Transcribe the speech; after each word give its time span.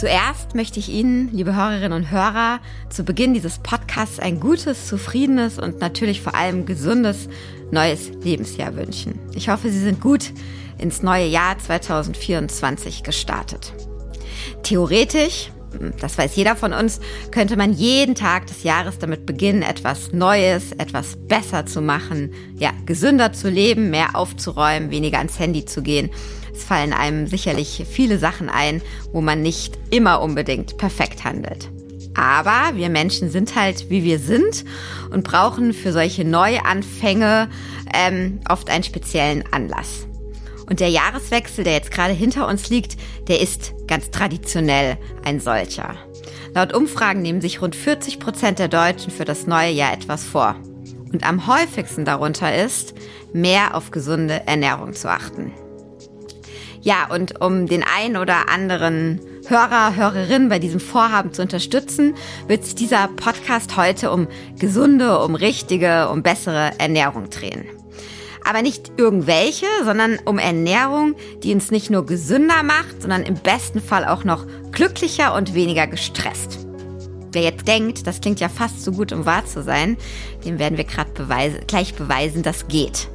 Zuerst 0.00 0.54
möchte 0.54 0.80
ich 0.80 0.88
Ihnen, 0.88 1.28
liebe 1.30 1.54
Hörerinnen 1.54 1.92
und 1.92 2.10
Hörer, 2.10 2.60
zu 2.88 3.04
Beginn 3.04 3.34
dieses 3.34 3.58
Podcasts 3.58 4.18
ein 4.18 4.40
gutes, 4.40 4.86
zufriedenes 4.86 5.58
und 5.58 5.80
natürlich 5.80 6.22
vor 6.22 6.34
allem 6.34 6.64
gesundes 6.64 7.28
neues 7.70 8.10
Lebensjahr 8.22 8.74
wünschen. 8.76 9.18
Ich 9.34 9.50
hoffe, 9.50 9.68
Sie 9.68 9.78
sind 9.78 10.00
gut 10.00 10.32
ins 10.78 11.02
neue 11.02 11.26
Jahr 11.26 11.58
2024 11.58 13.02
gestartet. 13.02 13.74
Theoretisch, 14.62 15.52
das 16.00 16.18
weiß 16.18 16.36
jeder 16.36 16.56
von 16.56 16.72
uns, 16.72 17.00
könnte 17.30 17.56
man 17.56 17.72
jeden 17.72 18.14
Tag 18.14 18.46
des 18.46 18.62
Jahres 18.62 18.98
damit 18.98 19.26
beginnen, 19.26 19.62
etwas 19.62 20.12
Neues, 20.12 20.72
etwas 20.72 21.16
besser 21.28 21.66
zu 21.66 21.80
machen, 21.80 22.32
ja, 22.56 22.72
gesünder 22.86 23.32
zu 23.32 23.48
leben, 23.48 23.90
mehr 23.90 24.16
aufzuräumen, 24.16 24.90
weniger 24.90 25.18
ans 25.18 25.38
Handy 25.38 25.64
zu 25.64 25.82
gehen 25.82 26.10
es 26.60 26.66
fallen 26.66 26.92
einem 26.92 27.26
sicherlich 27.26 27.84
viele 27.90 28.18
Sachen 28.18 28.48
ein, 28.48 28.82
wo 29.12 29.20
man 29.20 29.42
nicht 29.42 29.78
immer 29.90 30.20
unbedingt 30.20 30.76
perfekt 30.76 31.24
handelt. 31.24 31.70
Aber 32.14 32.76
wir 32.76 32.90
Menschen 32.90 33.30
sind 33.30 33.54
halt, 33.54 33.88
wie 33.88 34.04
wir 34.04 34.18
sind 34.18 34.64
und 35.10 35.24
brauchen 35.24 35.72
für 35.72 35.92
solche 35.92 36.24
Neuanfänge 36.24 37.48
ähm, 37.94 38.40
oft 38.48 38.68
einen 38.68 38.84
speziellen 38.84 39.44
Anlass. 39.52 40.06
Und 40.68 40.80
der 40.80 40.88
Jahreswechsel, 40.88 41.64
der 41.64 41.72
jetzt 41.72 41.90
gerade 41.90 42.12
hinter 42.12 42.46
uns 42.46 42.68
liegt, 42.68 42.96
der 43.28 43.40
ist 43.40 43.72
ganz 43.90 44.10
traditionell 44.10 44.96
ein 45.24 45.40
solcher. 45.40 45.96
Laut 46.54 46.72
Umfragen 46.72 47.20
nehmen 47.20 47.42
sich 47.42 47.60
rund 47.60 47.76
40 47.76 48.18
Prozent 48.18 48.58
der 48.58 48.68
Deutschen 48.68 49.12
für 49.12 49.26
das 49.26 49.46
neue 49.46 49.70
Jahr 49.70 49.92
etwas 49.92 50.24
vor. 50.24 50.56
Und 51.12 51.28
am 51.28 51.46
häufigsten 51.46 52.06
darunter 52.06 52.54
ist, 52.64 52.94
mehr 53.34 53.74
auf 53.74 53.90
gesunde 53.90 54.46
Ernährung 54.46 54.94
zu 54.94 55.10
achten. 55.10 55.52
Ja, 56.82 57.08
und 57.12 57.42
um 57.42 57.66
den 57.66 57.84
einen 57.84 58.16
oder 58.16 58.48
anderen 58.48 59.20
Hörer, 59.46 59.96
Hörerin 59.96 60.48
bei 60.48 60.58
diesem 60.58 60.80
Vorhaben 60.80 61.32
zu 61.32 61.42
unterstützen, 61.42 62.14
wird 62.46 62.64
sich 62.64 62.74
dieser 62.74 63.08
Podcast 63.08 63.76
heute 63.76 64.12
um 64.12 64.28
gesunde, 64.58 65.18
um 65.18 65.34
richtige, 65.34 66.08
um 66.08 66.22
bessere 66.22 66.72
Ernährung 66.78 67.28
drehen. 67.28 67.66
Aber 68.50 68.62
nicht 68.62 68.90
irgendwelche, 68.96 69.66
sondern 69.84 70.18
um 70.24 70.36
Ernährung, 70.36 71.14
die 71.44 71.54
uns 71.54 71.70
nicht 71.70 71.88
nur 71.88 72.04
gesünder 72.04 72.64
macht, 72.64 73.00
sondern 73.00 73.22
im 73.22 73.36
besten 73.36 73.80
Fall 73.80 74.04
auch 74.04 74.24
noch 74.24 74.44
glücklicher 74.72 75.36
und 75.36 75.54
weniger 75.54 75.86
gestresst. 75.86 76.66
Wer 77.30 77.42
jetzt 77.42 77.68
denkt, 77.68 78.08
das 78.08 78.20
klingt 78.20 78.40
ja 78.40 78.48
fast 78.48 78.82
zu 78.82 78.90
gut, 78.90 79.12
um 79.12 79.24
wahr 79.24 79.46
zu 79.46 79.62
sein, 79.62 79.96
dem 80.44 80.58
werden 80.58 80.78
wir 80.78 80.84
gerade 80.84 81.12
beweise, 81.12 81.60
gleich 81.68 81.94
beweisen, 81.94 82.42
das 82.42 82.66
geht. 82.66 83.06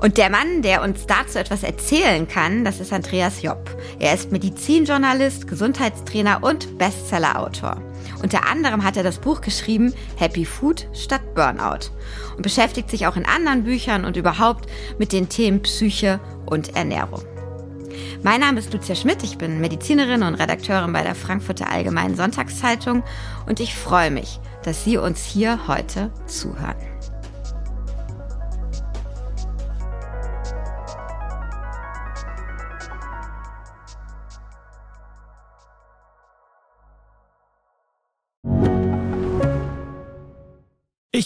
Und 0.00 0.18
der 0.18 0.30
Mann, 0.30 0.62
der 0.62 0.82
uns 0.82 1.06
dazu 1.06 1.38
etwas 1.38 1.62
erzählen 1.62 2.26
kann, 2.26 2.64
das 2.64 2.80
ist 2.80 2.92
Andreas 2.92 3.42
Jopp. 3.42 3.70
Er 4.00 4.14
ist 4.14 4.32
Medizinjournalist, 4.32 5.46
Gesundheitstrainer 5.46 6.42
und 6.42 6.76
Bestsellerautor. 6.76 7.80
Unter 8.22 8.46
anderem 8.48 8.84
hat 8.84 8.96
er 8.96 9.02
das 9.02 9.18
Buch 9.18 9.40
geschrieben 9.40 9.92
Happy 10.16 10.44
Food 10.44 10.88
statt 10.92 11.34
Burnout 11.34 11.90
und 12.36 12.42
beschäftigt 12.42 12.90
sich 12.90 13.06
auch 13.06 13.16
in 13.16 13.26
anderen 13.26 13.64
Büchern 13.64 14.04
und 14.04 14.16
überhaupt 14.16 14.68
mit 14.98 15.12
den 15.12 15.28
Themen 15.28 15.62
Psyche 15.62 16.20
und 16.46 16.76
Ernährung. 16.76 17.22
Mein 18.22 18.40
Name 18.40 18.58
ist 18.58 18.72
Lucia 18.72 18.94
Schmidt, 18.94 19.22
ich 19.22 19.38
bin 19.38 19.60
Medizinerin 19.60 20.22
und 20.22 20.34
Redakteurin 20.34 20.92
bei 20.92 21.02
der 21.02 21.14
Frankfurter 21.14 21.70
Allgemeinen 21.70 22.16
Sonntagszeitung 22.16 23.02
und 23.46 23.60
ich 23.60 23.74
freue 23.74 24.10
mich, 24.10 24.40
dass 24.64 24.84
Sie 24.84 24.98
uns 24.98 25.24
hier 25.24 25.68
heute 25.68 26.10
zuhören. 26.26 26.95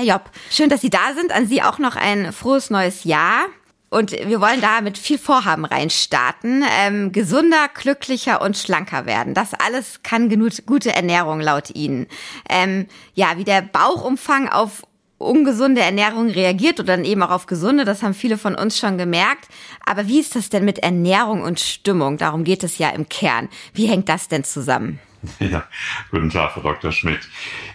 Herr 0.00 0.14
Job, 0.14 0.30
schön, 0.50 0.70
dass 0.70 0.80
Sie 0.80 0.88
da 0.88 1.12
sind. 1.14 1.30
An 1.30 1.46
Sie 1.46 1.62
auch 1.62 1.78
noch 1.78 1.94
ein 1.94 2.32
frohes 2.32 2.70
neues 2.70 3.04
Jahr. 3.04 3.44
Und 3.90 4.12
wir 4.12 4.40
wollen 4.40 4.62
da 4.62 4.80
mit 4.80 4.96
viel 4.96 5.18
Vorhaben 5.18 5.66
reinstarten. 5.66 6.64
Ähm, 6.80 7.12
gesunder, 7.12 7.68
glücklicher 7.74 8.40
und 8.40 8.56
schlanker 8.56 9.04
werden. 9.04 9.34
Das 9.34 9.52
alles 9.52 10.02
kann 10.02 10.30
genug, 10.30 10.52
gute 10.64 10.94
Ernährung 10.94 11.40
laut 11.40 11.74
Ihnen. 11.74 12.06
Ähm, 12.48 12.86
ja, 13.12 13.36
wie 13.36 13.44
der 13.44 13.60
Bauchumfang 13.60 14.48
auf 14.48 14.84
ungesunde 15.18 15.82
Ernährung 15.82 16.30
reagiert 16.30 16.80
oder 16.80 16.96
dann 16.96 17.04
eben 17.04 17.22
auch 17.22 17.30
auf 17.30 17.44
gesunde, 17.44 17.84
das 17.84 18.02
haben 18.02 18.14
viele 18.14 18.38
von 18.38 18.54
uns 18.54 18.78
schon 18.78 18.96
gemerkt. 18.96 19.48
Aber 19.84 20.08
wie 20.08 20.20
ist 20.20 20.34
das 20.34 20.48
denn 20.48 20.64
mit 20.64 20.78
Ernährung 20.78 21.42
und 21.42 21.60
Stimmung? 21.60 22.16
Darum 22.16 22.44
geht 22.44 22.64
es 22.64 22.78
ja 22.78 22.88
im 22.88 23.10
Kern. 23.10 23.50
Wie 23.74 23.84
hängt 23.84 24.08
das 24.08 24.28
denn 24.28 24.44
zusammen? 24.44 24.98
Ja, 25.38 25.64
guten 26.10 26.30
Tag, 26.30 26.52
Frau 26.52 26.60
Dr. 26.60 26.92
Schmidt. 26.92 27.28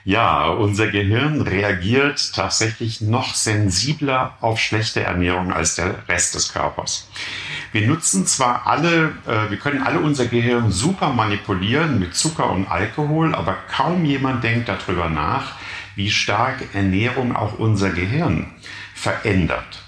Ja, 0.03 0.47
unser 0.47 0.87
Gehirn 0.87 1.41
reagiert 1.41 2.33
tatsächlich 2.33 3.01
noch 3.01 3.33
sensibler 3.35 4.37
auf 4.41 4.59
schlechte 4.59 5.03
Ernährung 5.03 5.53
als 5.53 5.75
der 5.75 6.07
Rest 6.07 6.35
des 6.35 6.53
Körpers. 6.53 7.09
Wir 7.71 7.87
nutzen 7.87 8.25
zwar 8.25 8.67
alle, 8.67 9.15
äh, 9.27 9.49
wir 9.49 9.57
können 9.57 9.83
alle 9.83 9.99
unser 9.99 10.25
Gehirn 10.25 10.71
super 10.71 11.09
manipulieren 11.09 11.99
mit 11.99 12.15
Zucker 12.15 12.49
und 12.49 12.67
Alkohol, 12.67 13.35
aber 13.35 13.57
kaum 13.69 14.05
jemand 14.05 14.43
denkt 14.43 14.69
darüber 14.69 15.09
nach, 15.09 15.53
wie 15.95 16.11
stark 16.11 16.73
Ernährung 16.73 17.35
auch 17.35 17.59
unser 17.59 17.89
Gehirn 17.89 18.51
verändert. 18.93 19.83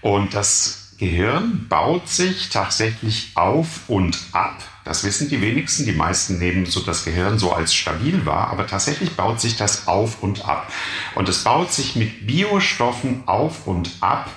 Und 0.00 0.34
das 0.34 0.94
Gehirn 0.98 1.66
baut 1.68 2.08
sich 2.08 2.48
tatsächlich 2.50 3.32
auf 3.34 3.88
und 3.88 4.18
ab 4.32 4.62
das 4.88 5.04
wissen 5.04 5.28
die 5.28 5.42
wenigsten. 5.42 5.84
Die 5.84 5.92
meisten 5.92 6.38
nehmen 6.38 6.64
so 6.64 6.80
das 6.80 7.04
Gehirn 7.04 7.38
so 7.38 7.52
als 7.52 7.74
stabil 7.74 8.24
wahr, 8.24 8.48
aber 8.48 8.66
tatsächlich 8.66 9.10
baut 9.16 9.38
sich 9.38 9.54
das 9.56 9.86
auf 9.86 10.22
und 10.22 10.48
ab. 10.48 10.72
Und 11.14 11.28
es 11.28 11.44
baut 11.44 11.70
sich 11.70 11.94
mit 11.94 12.26
Biostoffen 12.26 13.24
auf 13.26 13.66
und 13.66 13.90
ab. 14.00 14.30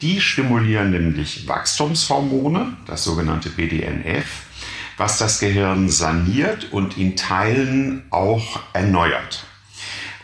Die 0.00 0.22
stimulieren 0.22 0.92
nämlich 0.92 1.46
Wachstumshormone, 1.46 2.78
das 2.86 3.04
sogenannte 3.04 3.50
BDNF, 3.50 4.24
was 4.96 5.18
das 5.18 5.40
Gehirn 5.40 5.90
saniert 5.90 6.72
und 6.72 6.96
in 6.96 7.14
Teilen 7.14 8.04
auch 8.08 8.60
erneuert. 8.72 9.44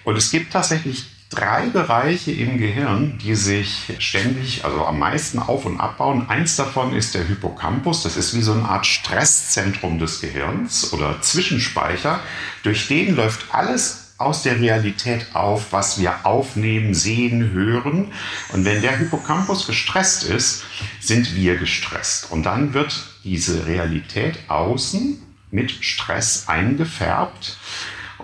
Und 0.05 0.17
es 0.17 0.31
gibt 0.31 0.55
tatsächlich 0.55 1.14
drei 1.35 1.67
Bereiche 1.67 2.33
im 2.33 2.59
Gehirn, 2.59 3.19
die 3.19 3.35
sich 3.35 3.93
ständig, 3.99 4.65
also 4.65 4.85
am 4.85 4.99
meisten 4.99 5.39
auf- 5.39 5.67
und 5.67 5.81
abbauen. 5.81 6.29
Eins 6.29 6.57
davon 6.57 6.95
ist 6.95 7.15
der 7.15 7.25
Hippocampus. 7.25 8.03
Das 8.03 8.17
ist 8.17 8.35
wie 8.35 8.43
so 8.43 8.53
eine 8.53 8.69
Art 8.69 8.87
Stresszentrum 8.87 9.99
des 9.99 10.21
Gehirns 10.21 10.93
oder 10.93 11.21
Zwischenspeicher. 11.21 12.21
Durch 12.63 12.89
den 12.89 13.17
läuft 13.17 13.47
alles 13.53 14.05
aus 14.17 14.43
der 14.43 14.61
Realität 14.61 15.27
auf, 15.35 15.73
was 15.73 15.99
wir 15.99 16.25
aufnehmen, 16.25 16.95
sehen, 16.95 17.51
hören. 17.51 18.13
Und 18.53 18.65
wenn 18.65 18.81
der 18.81 18.97
Hippocampus 18.97 19.67
gestresst 19.67 20.25
ist, 20.25 20.63
sind 21.01 21.35
wir 21.35 21.57
gestresst. 21.57 22.31
Und 22.31 22.45
dann 22.45 22.75
wird 22.75 23.07
diese 23.25 23.67
Realität 23.67 24.39
außen 24.49 25.21
mit 25.51 25.71
Stress 25.71 26.45
eingefärbt. 26.49 27.57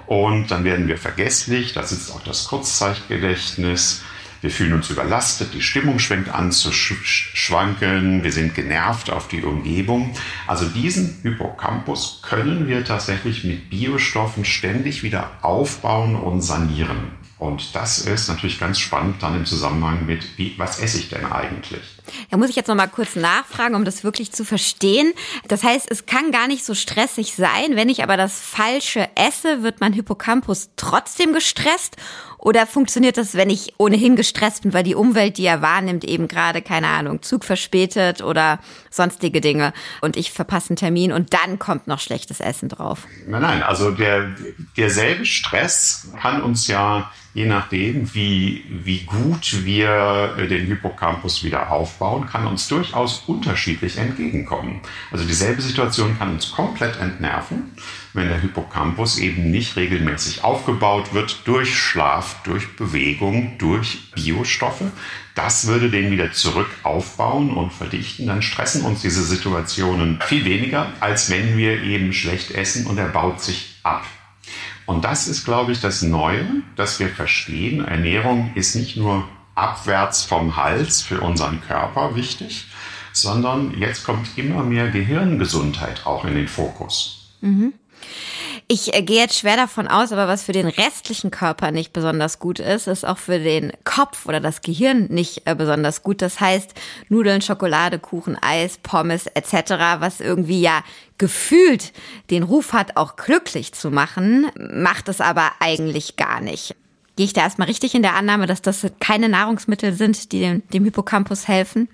Und 0.06 0.50
dann 0.50 0.64
werden 0.64 0.88
wir 0.88 0.98
vergesslich, 0.98 1.72
da 1.72 1.82
sitzt 1.82 2.12
auch 2.12 2.22
das 2.22 2.46
Kurzzeitgedächtnis. 2.46 4.02
Wir 4.40 4.50
fühlen 4.50 4.72
uns 4.72 4.88
überlastet, 4.88 5.52
die 5.52 5.60
Stimmung 5.60 5.98
schwenkt 5.98 6.30
an 6.30 6.50
zu 6.50 6.72
schwanken, 6.72 8.24
wir 8.24 8.32
sind 8.32 8.54
genervt 8.54 9.10
auf 9.10 9.28
die 9.28 9.42
Umgebung. 9.42 10.14
Also 10.46 10.66
diesen 10.66 11.20
Hippocampus 11.22 12.22
können 12.22 12.66
wir 12.66 12.84
tatsächlich 12.84 13.44
mit 13.44 13.68
Biostoffen 13.68 14.44
ständig 14.44 15.02
wieder 15.02 15.30
aufbauen 15.42 16.16
und 16.16 16.40
sanieren. 16.40 17.20
Und 17.40 17.74
das 17.74 18.00
ist 18.00 18.28
natürlich 18.28 18.60
ganz 18.60 18.78
spannend 18.78 19.22
dann 19.22 19.34
im 19.34 19.46
Zusammenhang 19.46 20.04
mit, 20.04 20.36
wie, 20.36 20.54
was 20.58 20.78
esse 20.78 20.98
ich 20.98 21.08
denn 21.08 21.24
eigentlich? 21.24 21.80
Da 22.30 22.36
muss 22.36 22.50
ich 22.50 22.56
jetzt 22.56 22.68
noch 22.68 22.74
mal 22.74 22.86
kurz 22.86 23.16
nachfragen, 23.16 23.74
um 23.74 23.86
das 23.86 24.04
wirklich 24.04 24.30
zu 24.32 24.44
verstehen. 24.44 25.14
Das 25.48 25.62
heißt, 25.62 25.90
es 25.90 26.04
kann 26.04 26.32
gar 26.32 26.48
nicht 26.48 26.66
so 26.66 26.74
stressig 26.74 27.34
sein. 27.34 27.76
Wenn 27.76 27.88
ich 27.88 28.02
aber 28.02 28.18
das 28.18 28.38
Falsche 28.38 29.08
esse, 29.14 29.62
wird 29.62 29.80
mein 29.80 29.94
Hippocampus 29.94 30.68
trotzdem 30.76 31.32
gestresst 31.32 31.96
Oder 32.42 32.66
funktioniert 32.66 33.18
das, 33.18 33.34
wenn 33.34 33.50
ich 33.50 33.74
ohnehin 33.76 34.16
gestresst 34.16 34.62
bin, 34.62 34.72
weil 34.72 34.82
die 34.82 34.94
Umwelt, 34.94 35.36
die 35.36 35.44
er 35.44 35.60
wahrnimmt, 35.60 36.04
eben 36.04 36.26
gerade, 36.26 36.62
keine 36.62 36.88
Ahnung, 36.88 37.20
Zug 37.20 37.44
verspätet 37.44 38.22
oder 38.22 38.60
sonstige 38.88 39.42
Dinge 39.42 39.74
und 40.00 40.16
ich 40.16 40.32
verpasse 40.32 40.70
einen 40.70 40.76
Termin 40.76 41.12
und 41.12 41.34
dann 41.34 41.58
kommt 41.58 41.86
noch 41.86 42.00
schlechtes 42.00 42.40
Essen 42.40 42.70
drauf? 42.70 43.06
Nein, 43.26 43.42
nein, 43.42 43.62
also 43.62 43.90
der, 43.90 44.34
derselbe 44.74 45.26
Stress 45.26 46.08
kann 46.18 46.40
uns 46.40 46.66
ja 46.66 47.10
je 47.32 47.46
nachdem, 47.46 48.12
wie, 48.14 48.64
wie 48.68 49.04
gut 49.04 49.64
wir 49.64 50.36
den 50.48 50.66
Hippocampus 50.66 51.44
wieder 51.44 51.70
aufbauen, 51.70 52.26
kann 52.26 52.46
uns 52.46 52.66
durchaus 52.68 53.22
unterschiedlich 53.26 53.98
entgegenkommen. 53.98 54.80
Also 55.12 55.24
dieselbe 55.24 55.62
Situation 55.62 56.18
kann 56.18 56.32
uns 56.32 56.50
komplett 56.50 56.98
entnerven, 56.98 57.70
wenn 58.14 58.28
der 58.28 58.40
Hippocampus 58.40 59.18
eben 59.18 59.50
nicht 59.50 59.76
regelmäßig 59.76 60.42
aufgebaut 60.42 61.14
wird 61.14 61.46
durch 61.46 61.78
Schlaf, 61.78 62.42
durch 62.42 62.76
Bewegung, 62.76 63.56
durch 63.58 64.10
Biostoffe. 64.12 64.90
Das 65.36 65.68
würde 65.68 65.88
den 65.88 66.10
wieder 66.10 66.32
zurück 66.32 66.68
aufbauen 66.82 67.50
und 67.50 67.72
verdichten. 67.72 68.26
Dann 68.26 68.42
stressen 68.42 68.84
uns 68.84 69.02
diese 69.02 69.22
Situationen 69.22 70.20
viel 70.26 70.44
weniger, 70.44 70.92
als 70.98 71.30
wenn 71.30 71.56
wir 71.56 71.82
eben 71.82 72.12
schlecht 72.12 72.50
essen 72.50 72.86
und 72.86 72.98
er 72.98 73.08
baut 73.08 73.40
sich 73.40 73.76
ab. 73.84 74.04
Und 74.90 75.04
das 75.04 75.28
ist, 75.28 75.44
glaube 75.44 75.70
ich, 75.70 75.80
das 75.80 76.02
Neue, 76.02 76.44
dass 76.74 76.98
wir 76.98 77.10
verstehen, 77.10 77.84
Ernährung 77.84 78.50
ist 78.56 78.74
nicht 78.74 78.96
nur 78.96 79.22
abwärts 79.54 80.24
vom 80.24 80.56
Hals 80.56 81.00
für 81.00 81.20
unseren 81.20 81.60
Körper 81.60 82.16
wichtig, 82.16 82.66
sondern 83.12 83.78
jetzt 83.78 84.02
kommt 84.02 84.36
immer 84.36 84.64
mehr 84.64 84.90
Gehirngesundheit 84.90 86.06
auch 86.06 86.24
in 86.24 86.34
den 86.34 86.48
Fokus. 86.48 87.36
Mhm. 87.40 87.72
Ich 88.72 88.94
äh, 88.94 89.02
gehe 89.02 89.18
jetzt 89.18 89.36
schwer 89.36 89.56
davon 89.56 89.88
aus, 89.88 90.12
aber 90.12 90.28
was 90.28 90.44
für 90.44 90.52
den 90.52 90.68
restlichen 90.68 91.32
Körper 91.32 91.72
nicht 91.72 91.92
besonders 91.92 92.38
gut 92.38 92.60
ist, 92.60 92.86
ist 92.86 93.04
auch 93.04 93.18
für 93.18 93.40
den 93.40 93.72
Kopf 93.82 94.26
oder 94.26 94.38
das 94.38 94.60
Gehirn 94.60 95.06
nicht 95.06 95.42
äh, 95.46 95.56
besonders 95.56 96.04
gut. 96.04 96.22
Das 96.22 96.38
heißt, 96.38 96.72
Nudeln, 97.08 97.42
Schokolade, 97.42 97.98
Kuchen, 97.98 98.38
Eis, 98.40 98.78
Pommes 98.78 99.26
etc., 99.26 99.72
was 99.98 100.20
irgendwie 100.20 100.60
ja 100.60 100.84
gefühlt 101.18 101.92
den 102.30 102.44
Ruf 102.44 102.72
hat, 102.72 102.96
auch 102.96 103.16
glücklich 103.16 103.72
zu 103.72 103.90
machen, 103.90 104.46
macht 104.56 105.08
es 105.08 105.20
aber 105.20 105.50
eigentlich 105.58 106.14
gar 106.14 106.40
nicht. 106.40 106.76
Gehe 107.16 107.26
ich 107.26 107.32
da 107.32 107.40
erstmal 107.40 107.66
richtig 107.66 107.96
in 107.96 108.02
der 108.02 108.14
Annahme, 108.14 108.46
dass 108.46 108.62
das 108.62 108.86
keine 109.00 109.28
Nahrungsmittel 109.28 109.94
sind, 109.94 110.30
die 110.30 110.38
dem, 110.38 110.62
dem 110.68 110.84
Hippocampus 110.84 111.48
helfen? 111.48 111.88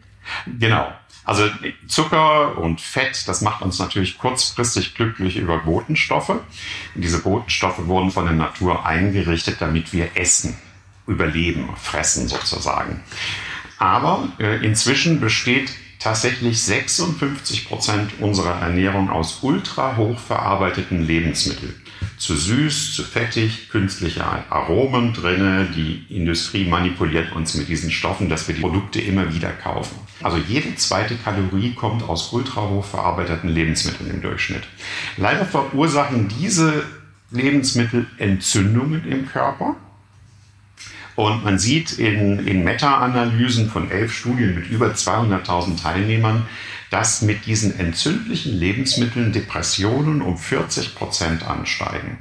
Genau. 0.59 0.89
Also 1.27 1.51
Zucker 1.89 2.57
und 2.57 2.81
Fett, 2.81 3.27
das 3.27 3.41
macht 3.41 3.61
uns 3.61 3.81
natürlich 3.81 4.17
kurzfristig 4.17 4.95
glücklich 4.95 5.37
über 5.37 5.59
Botenstoffe. 5.59 6.37
Diese 6.95 7.19
Botenstoffe 7.19 7.85
wurden 7.87 8.13
von 8.13 8.27
der 8.27 8.35
Natur 8.35 8.87
eingerichtet, 8.87 9.57
damit 9.59 9.93
wir 9.93 10.11
essen, 10.15 10.57
überleben, 11.09 11.69
fressen 11.77 12.29
sozusagen. 12.29 13.03
Aber 13.79 14.29
äh, 14.39 14.65
inzwischen 14.65 15.21
besteht 15.21 15.73
tatsächlich 15.99 16.63
56 16.63 17.69
Prozent 17.69 18.13
unserer 18.21 18.61
Ernährung 18.61 19.11
aus 19.11 19.41
ultra 19.43 19.97
hoch 19.97 20.21
verarbeiteten 20.21 21.05
Lebensmitteln 21.05 21.75
zu 22.17 22.35
süß, 22.35 22.95
zu 22.95 23.03
fettig, 23.03 23.69
künstliche 23.69 24.25
Aromen 24.25 25.13
drinne. 25.13 25.67
Die 25.75 26.05
Industrie 26.09 26.65
manipuliert 26.65 27.33
uns 27.33 27.55
mit 27.55 27.69
diesen 27.69 27.91
Stoffen, 27.91 28.29
dass 28.29 28.49
wir 28.49 28.55
die 28.55 28.61
Produkte 28.61 29.01
immer 29.01 29.35
wieder 29.35 29.51
kaufen. 29.51 29.97
Also 30.23 30.39
jede 30.39 30.75
zweite 30.77 31.17
Kalorie 31.17 31.75
kommt 31.75 32.03
aus 32.03 32.33
ultra 32.33 32.63
hoch 32.69 32.85
verarbeiteten 32.85 33.51
Lebensmitteln 33.51 34.11
im 34.11 34.23
Durchschnitt. 34.23 34.63
Leider 35.17 35.45
verursachen 35.45 36.29
diese 36.41 36.85
Lebensmittel 37.31 38.07
Entzündungen 38.19 39.07
im 39.07 39.29
Körper. 39.29 39.77
Und 41.17 41.45
man 41.45 41.59
sieht 41.59 41.99
in, 41.99 42.47
in 42.47 42.63
Meta-Analysen 42.63 43.71
von 43.71 43.91
elf 43.91 44.13
Studien 44.13 44.55
mit 44.55 44.71
über 44.71 44.89
200.000 44.89 45.83
Teilnehmern, 45.83 46.47
dass 46.97 47.21
mit 47.21 47.45
diesen 47.45 47.79
entzündlichen 47.79 48.59
Lebensmitteln 48.59 49.31
Depressionen 49.31 50.23
um 50.23 50.39
40 50.39 50.95
Prozent 50.95 51.47
ansteigen. 51.47 52.17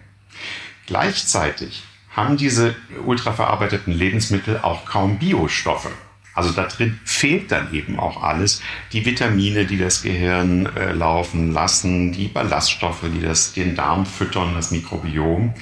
Gleichzeitig 0.86 1.84
haben 2.12 2.36
diese 2.36 2.76
ultraverarbeiteten 3.06 3.94
Lebensmittel 3.94 4.60
auch 4.62 4.84
kaum 4.84 5.18
Biostoffe. 5.18 5.92
Also 6.34 6.52
da 6.52 6.64
drin 6.66 7.00
fehlt 7.06 7.54
dann 7.54 7.74
eben 7.74 7.98
auch 7.98 8.22
alles. 8.22 8.62
Die 8.92 9.06
Vitamine, 9.06 9.66
die 9.66 9.78
das 9.78 10.02
Gehirn 10.02 10.66
äh, 10.66 10.92
laufen 10.92 11.54
lassen, 11.54 12.12
die 12.12 12.28
Ballaststoffe, 12.28 13.06
die 13.16 13.22
das, 13.22 13.54
den 13.54 13.78
Darm 13.78 14.06
füttern, 14.06 14.56
das 14.56 14.72
Mikrobiom. 14.72 15.54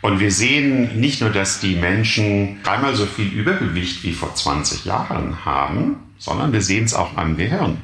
Und 0.00 0.18
wir 0.18 0.32
sehen 0.32 0.98
nicht 0.98 1.20
nur, 1.20 1.30
dass 1.30 1.60
die 1.60 1.76
Menschen 1.76 2.60
dreimal 2.64 2.96
so 2.96 3.06
viel 3.06 3.28
Übergewicht 3.28 4.02
wie 4.02 4.12
vor 4.12 4.34
20 4.34 4.86
Jahren 4.86 5.44
haben, 5.44 5.98
sondern 6.18 6.52
wir 6.52 6.62
sehen 6.62 6.86
es 6.86 6.94
auch 6.94 7.16
am 7.16 7.36
Gehirn. 7.36 7.78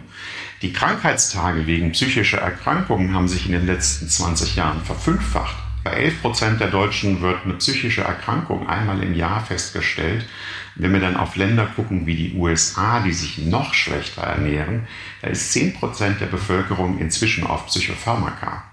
Die 0.63 0.73
Krankheitstage 0.73 1.67
wegen 1.67 1.93
psychischer 1.93 2.39
Erkrankungen 2.39 3.15
haben 3.15 3.29
sich 3.29 3.47
in 3.47 3.53
den 3.53 3.67
letzten 3.67 4.09
20 4.09 4.57
Jahren 4.57 4.83
verfünffacht. 4.83 5.57
Bei 5.85 5.91
11 5.91 6.23
Prozent 6.23 6.61
der 6.61 6.71
Deutschen 6.71 7.21
wird 7.21 7.45
eine 7.45 7.55
psychische 7.55 8.03
Erkrankung 8.03 8.67
einmal 8.67 9.03
im 9.03 9.15
Jahr 9.15 9.45
festgestellt. 9.45 10.27
Wenn 10.75 10.93
wir 10.93 11.01
dann 11.01 11.17
auf 11.17 11.37
Länder 11.37 11.67
gucken 11.67 12.07
wie 12.07 12.17
die 12.17 12.35
USA, 12.35 13.01
die 13.01 13.13
sich 13.13 13.39
noch 13.39 13.75
schlechter 13.75 14.23
ernähren, 14.23 14.87
da 15.21 15.29
ist 15.29 15.53
10 15.53 15.75
Prozent 15.75 16.21
der 16.21 16.27
Bevölkerung 16.27 16.99
inzwischen 16.99 17.47
auf 17.47 17.67
Psychopharmaka. 17.67 18.65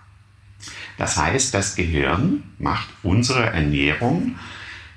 Das 0.98 1.18
heißt, 1.18 1.54
das 1.54 1.76
Gehirn 1.76 2.44
macht 2.60 2.88
unsere 3.04 3.48
Ernährung 3.48 4.36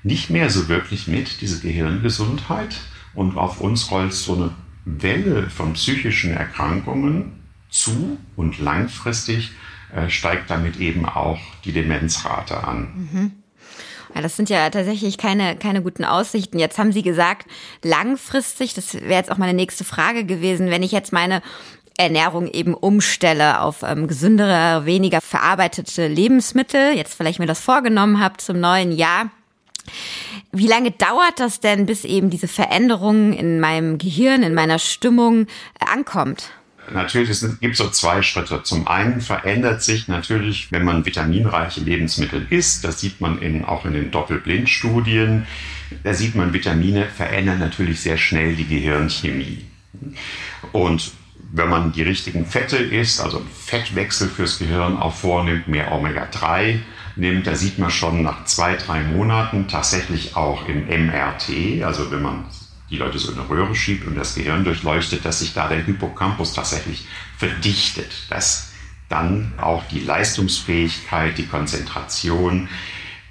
nicht 0.04 0.30
mehr 0.30 0.50
so 0.50 0.68
wirklich 0.68 1.08
mit, 1.08 1.40
diese 1.40 1.60
Gehirngesundheit. 1.60 2.80
Und 3.12 3.36
auf 3.36 3.60
uns 3.60 3.90
rollt 3.90 4.12
so 4.12 4.36
eine 4.36 4.50
Welle 4.86 5.50
von 5.50 5.74
psychischen 5.74 6.32
Erkrankungen 6.32 7.32
zu 7.68 8.16
und 8.36 8.58
langfristig 8.58 9.50
äh, 9.94 10.08
steigt 10.08 10.48
damit 10.48 10.78
eben 10.78 11.04
auch 11.04 11.40
die 11.64 11.72
Demenzrate 11.72 12.64
an. 12.64 13.08
Mhm. 13.12 13.32
Ja, 14.14 14.22
das 14.22 14.36
sind 14.36 14.48
ja 14.48 14.70
tatsächlich 14.70 15.18
keine, 15.18 15.56
keine 15.56 15.82
guten 15.82 16.04
Aussichten. 16.04 16.58
Jetzt 16.58 16.78
haben 16.78 16.92
Sie 16.92 17.02
gesagt, 17.02 17.46
langfristig, 17.82 18.72
das 18.72 18.94
wäre 18.94 19.14
jetzt 19.14 19.30
auch 19.30 19.36
meine 19.36 19.52
nächste 19.52 19.84
Frage 19.84 20.24
gewesen, 20.24 20.70
wenn 20.70 20.82
ich 20.82 20.92
jetzt 20.92 21.12
meine 21.12 21.42
Ernährung 21.98 22.46
eben 22.46 22.72
umstelle 22.72 23.60
auf 23.60 23.82
ähm, 23.82 24.06
gesündere, 24.06 24.86
weniger 24.86 25.20
verarbeitete 25.20 26.06
Lebensmittel, 26.06 26.94
jetzt 26.94 27.14
vielleicht 27.14 27.40
mir 27.40 27.46
das 27.46 27.60
vorgenommen 27.60 28.20
habe 28.20 28.36
zum 28.36 28.60
neuen 28.60 28.92
Jahr. 28.92 29.30
Wie 30.56 30.66
lange 30.66 30.90
dauert 30.90 31.38
das 31.38 31.60
denn, 31.60 31.84
bis 31.84 32.04
eben 32.04 32.30
diese 32.30 32.48
Veränderung 32.48 33.34
in 33.34 33.60
meinem 33.60 33.98
Gehirn, 33.98 34.42
in 34.42 34.54
meiner 34.54 34.78
Stimmung 34.78 35.46
äh, 35.78 35.84
ankommt? 35.92 36.50
Natürlich, 36.90 37.28
es 37.28 37.60
gibt 37.60 37.76
so 37.76 37.90
zwei 37.90 38.22
Schritte. 38.22 38.62
Zum 38.62 38.88
einen 38.88 39.20
verändert 39.20 39.82
sich 39.82 40.08
natürlich, 40.08 40.72
wenn 40.72 40.84
man 40.84 41.04
vitaminreiche 41.04 41.80
Lebensmittel 41.80 42.46
isst, 42.48 42.84
das 42.84 43.00
sieht 43.00 43.20
man 43.20 43.42
in, 43.42 43.64
auch 43.64 43.84
in 43.84 43.92
den 43.92 44.10
Doppelblindstudien, 44.10 45.46
da 46.04 46.14
sieht 46.14 46.34
man, 46.34 46.52
Vitamine 46.52 47.06
verändern 47.06 47.58
natürlich 47.58 48.00
sehr 48.00 48.16
schnell 48.16 48.54
die 48.54 48.66
Gehirnchemie. 48.66 49.64
Und 50.72 51.12
wenn 51.52 51.68
man 51.68 51.92
die 51.92 52.02
richtigen 52.02 52.46
Fette 52.46 52.76
isst, 52.76 53.20
also 53.20 53.42
Fettwechsel 53.64 54.28
fürs 54.28 54.58
Gehirn 54.58 54.96
auch 54.96 55.14
vornimmt, 55.14 55.68
mehr 55.68 55.92
Omega-3, 55.92 56.78
nimmt, 57.16 57.46
da 57.46 57.56
sieht 57.56 57.78
man 57.78 57.90
schon 57.90 58.22
nach 58.22 58.44
zwei, 58.44 58.76
drei 58.76 59.02
Monaten 59.02 59.68
tatsächlich 59.68 60.36
auch 60.36 60.68
im 60.68 60.86
MRT, 60.86 61.82
also 61.82 62.10
wenn 62.10 62.22
man 62.22 62.44
die 62.90 62.98
Leute 62.98 63.18
so 63.18 63.32
in 63.32 63.38
eine 63.38 63.48
Röhre 63.48 63.74
schiebt 63.74 64.06
und 64.06 64.16
das 64.16 64.34
Gehirn 64.34 64.64
durchleuchtet, 64.64 65.24
dass 65.24 65.40
sich 65.40 65.54
da 65.54 65.68
der 65.68 65.82
Hippocampus 65.82 66.52
tatsächlich 66.52 67.06
verdichtet, 67.36 68.12
dass 68.30 68.72
dann 69.08 69.52
auch 69.58 69.84
die 69.88 70.00
Leistungsfähigkeit, 70.00 71.36
die 71.38 71.46
Konzentration, 71.46 72.68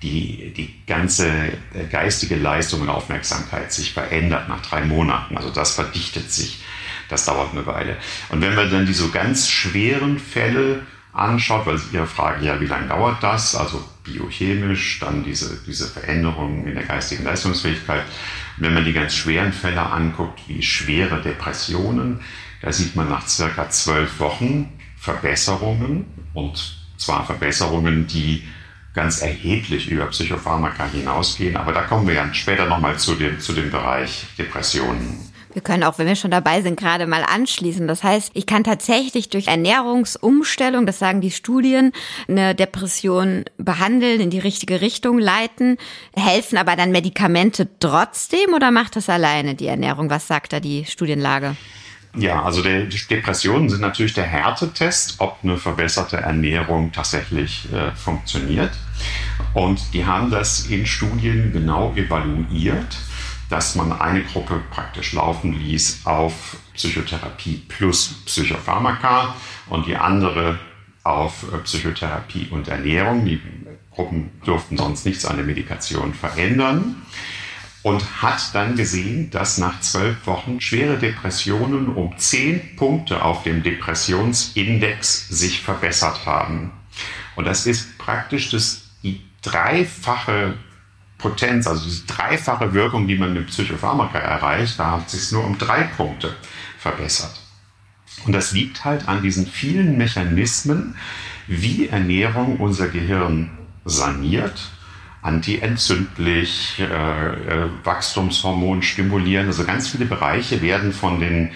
die, 0.02 0.54
die 0.56 0.86
ganze 0.86 1.54
geistige 1.92 2.36
Leistung 2.36 2.82
und 2.82 2.90
Aufmerksamkeit 2.90 3.72
sich 3.72 3.94
verändert 3.94 4.50
nach 4.50 4.62
drei 4.62 4.84
Monaten. 4.84 5.38
Also 5.38 5.50
das 5.50 5.76
verdichtet 5.76 6.32
sich. 6.32 6.64
Das 7.10 7.26
dauert 7.26 7.52
eine 7.52 7.66
Weile. 7.66 7.98
Und 8.30 8.42
wenn 8.42 8.56
wir 8.56 8.66
dann 8.66 8.86
die 8.86 8.94
so 8.94 9.10
ganz 9.10 9.50
schweren 9.50 10.20
Fälle 10.20 10.82
anschaut, 11.16 11.66
weil 11.66 11.80
Ihre 11.92 12.08
Frage 12.08 12.46
ja, 12.46 12.60
wie 12.60 12.66
lange 12.66 12.88
dauert 12.88 13.24
das? 13.24 13.56
Also 13.56 13.84
biochemisch, 14.04 15.00
dann 15.00 15.24
diese, 15.24 15.58
diese 15.66 15.88
Veränderungen 15.88 16.68
in 16.68 16.76
der 16.76 16.84
geistigen 16.84 17.24
Leistungsfähigkeit. 17.24 18.04
Wenn 18.58 18.74
man 18.74 18.86
die 18.86 18.94
ganz 18.94 19.16
schweren 19.16 19.54
Fälle 19.54 19.82
anguckt, 19.82 20.42
wie 20.48 20.62
schwere 20.62 21.22
Depressionen, 21.22 22.20
da 22.62 22.72
sieht 22.72 22.96
man 22.96 23.10
nach 23.10 23.28
circa 23.28 23.70
zwölf 23.70 24.20
Wochen 24.20 24.70
Verbesserungen 24.98 26.06
und 26.34 26.78
zwar 26.98 27.26
Verbesserungen, 27.26 28.08
die 28.08 28.44
ganz 28.94 29.22
erheblich 29.22 29.90
über 29.90 30.06
Psychopharmaka 30.08 30.88
hinausgehen. 30.88 31.58
Aber 31.58 31.74
da 31.74 31.82
kommen 31.82 32.08
wir 32.08 32.16
ja 32.16 32.34
später 32.34 32.66
nochmal 32.66 32.98
zu 32.98 33.16
dem, 33.16 33.40
zu 33.40 33.54
dem 33.54 33.70
Bereich 33.70 34.26
Depressionen. 34.38 35.25
Wir 35.56 35.62
können 35.62 35.86
auch, 35.86 35.98
wenn 35.98 36.08
wir 36.08 36.18
schon 36.18 36.32
dabei 36.32 36.62
sind, 36.62 36.78
gerade 36.78 37.08
mal 37.08 37.24
anschließen. 37.24 37.88
Das 37.88 38.04
heißt, 38.04 38.32
ich 38.34 38.46
kann 38.46 38.66
tatsächlich 38.66 39.30
durch 39.30 39.48
Ernährungsumstellung, 39.48 40.86
das 40.86 41.00
sagen 41.00 41.22
die 41.22 41.32
Studien, 41.32 41.94
eine 42.28 42.54
Depression 42.54 43.46
behandeln, 43.58 44.20
in 44.20 44.30
die 44.30 44.40
richtige 44.40 44.82
Richtung 44.82 45.18
leiten. 45.18 45.78
Helfen 46.14 46.58
aber 46.58 46.76
dann 46.76 46.92
Medikamente 46.92 47.70
trotzdem 47.80 48.54
oder 48.54 48.70
macht 48.72 48.98
das 48.98 49.08
alleine 49.08 49.56
die 49.56 49.68
Ernährung? 49.68 50.10
Was 50.10 50.28
sagt 50.28 50.52
da 50.52 50.60
die 50.60 50.84
Studienlage? 50.84 51.56
Ja, 52.18 52.44
also 52.44 52.62
die 52.62 52.90
Depressionen 53.10 53.70
sind 53.70 53.80
natürlich 53.80 54.14
der 54.14 54.26
Härtetest, 54.26 55.16
ob 55.20 55.38
eine 55.42 55.56
verbesserte 55.56 56.18
Ernährung 56.18 56.92
tatsächlich 56.92 57.72
äh, 57.72 57.96
funktioniert. 57.96 58.72
Und 59.54 59.94
die 59.94 60.06
haben 60.06 60.32
das 60.32 60.68
in 60.68 60.86
Studien 60.86 61.54
genau 61.54 61.94
evaluiert, 61.96 62.98
dass 63.50 63.76
man 63.76 63.92
eine 63.94 64.24
Gruppe 64.24 64.62
praktisch 64.72 65.14
laufen 65.14 65.54
ließ 65.54 66.02
auf 66.06 66.58
Psychotherapie 66.74 67.64
plus 67.68 68.16
Psychopharmaka 68.26 69.36
und 69.70 69.86
die 69.88 69.96
andere 69.96 70.60
auf 71.04 71.46
äh, 71.54 71.58
Psychotherapie 71.60 72.48
und 72.50 72.68
Ernährung. 72.68 73.26
Die 73.26 73.42
Gruppen 73.92 74.32
durften 74.44 74.78
sonst 74.78 75.06
nichts 75.06 75.26
an 75.26 75.38
der 75.38 75.46
Medikation 75.46 76.14
verändern 76.14 77.02
und 77.84 78.24
hat 78.24 78.54
dann 78.54 78.76
gesehen, 78.76 79.30
dass 79.30 79.60
nach 79.60 79.80
zwölf 79.82 80.26
Wochen 80.26 80.60
schwere 80.60 80.98
Depressionen 80.98 81.90
um 81.90 82.18
zehn 82.18 82.76
Punkte 82.76 83.24
auf 83.24 83.44
dem 83.44 83.62
Depressionsindex 83.62 85.30
sich 85.30 85.62
verbessert 85.62 86.26
haben. 86.26 86.72
Und 87.36 87.46
das 87.46 87.68
ist 87.68 87.98
praktisch 88.00 88.50
das, 88.50 88.90
die 89.04 89.22
dreifache 89.44 90.56
Potenz, 91.26 91.66
also 91.66 91.84
diese 91.84 92.06
dreifache 92.06 92.74
Wirkung, 92.74 93.08
die 93.08 93.18
man 93.18 93.34
mit 93.34 93.48
Psychopharmaka 93.48 94.20
erreicht, 94.20 94.78
da 94.78 94.92
hat 94.92 95.10
sich 95.10 95.32
nur 95.32 95.44
um 95.44 95.58
drei 95.58 95.84
Punkte 95.84 96.36
verbessert. 96.78 97.42
Und 98.26 98.34
das 98.34 98.52
liegt 98.52 98.86
halt 98.86 99.08
an 99.08 99.24
diesen 99.24 99.48
vielen 99.48 99.98
Mechanismen, 99.98 100.96
wie 101.48 101.88
Ernährung 101.88 102.58
unser 102.58 102.90
Gehirn 102.90 103.50
saniert 103.86 104.72
antientzündlich, 105.24 106.80
äh, 106.80 106.84
äh, 106.84 107.70
Wachstumshormon 107.84 108.84
stimulieren. 108.84 109.48
Also 109.48 109.64
ganz 109.64 109.88
viele 109.88 110.06
Bereiche 110.06 110.62
werden 110.62 110.94
von 110.94 111.20
den 111.20 111.50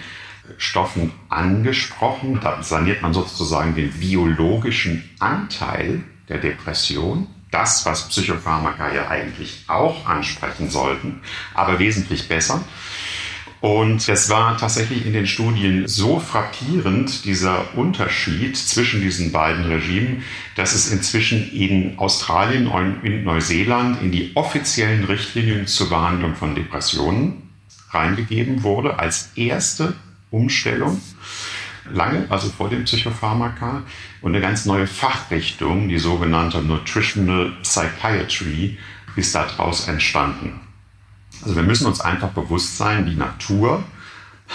Stoffen 0.58 1.12
angesprochen. 1.28 2.40
Da 2.42 2.64
saniert 2.64 3.02
man 3.02 3.14
sozusagen 3.14 3.76
den 3.76 3.92
biologischen 3.92 5.08
Anteil 5.20 6.00
der 6.28 6.38
Depression. 6.38 7.28
Das, 7.50 7.84
was 7.86 8.08
Psychopharmaka 8.08 8.92
ja 8.92 9.08
eigentlich 9.08 9.64
auch 9.66 10.06
ansprechen 10.06 10.70
sollten, 10.70 11.20
aber 11.54 11.78
wesentlich 11.78 12.28
besser. 12.28 12.64
Und 13.60 14.08
es 14.08 14.30
war 14.30 14.56
tatsächlich 14.56 15.04
in 15.04 15.12
den 15.12 15.26
Studien 15.26 15.86
so 15.86 16.18
frappierend, 16.18 17.26
dieser 17.26 17.76
Unterschied 17.76 18.56
zwischen 18.56 19.02
diesen 19.02 19.32
beiden 19.32 19.66
Regimen, 19.66 20.22
dass 20.56 20.74
es 20.74 20.90
inzwischen 20.90 21.52
in 21.52 21.98
Australien 21.98 22.68
und 22.68 23.04
in 23.04 23.22
Neuseeland 23.22 24.00
in 24.00 24.12
die 24.12 24.30
offiziellen 24.34 25.04
Richtlinien 25.04 25.66
zur 25.66 25.90
Behandlung 25.90 26.36
von 26.36 26.54
Depressionen 26.54 27.50
reingegeben 27.90 28.62
wurde, 28.62 28.98
als 28.98 29.32
erste 29.34 29.94
Umstellung. 30.30 31.00
Lange, 31.90 32.26
also 32.28 32.48
vor 32.48 32.68
dem 32.68 32.84
Psychopharmaka, 32.84 33.82
und 34.20 34.32
eine 34.32 34.40
ganz 34.40 34.66
neue 34.66 34.86
Fachrichtung, 34.86 35.88
die 35.88 35.98
sogenannte 35.98 36.62
Nutritional 36.62 37.52
Psychiatry, 37.62 38.78
ist 39.16 39.34
daraus 39.34 39.88
entstanden. 39.88 40.60
Also 41.42 41.56
wir 41.56 41.62
müssen 41.62 41.86
uns 41.86 42.00
einfach 42.00 42.30
bewusst 42.30 42.76
sein, 42.76 43.06
die 43.06 43.16
Natur 43.16 43.82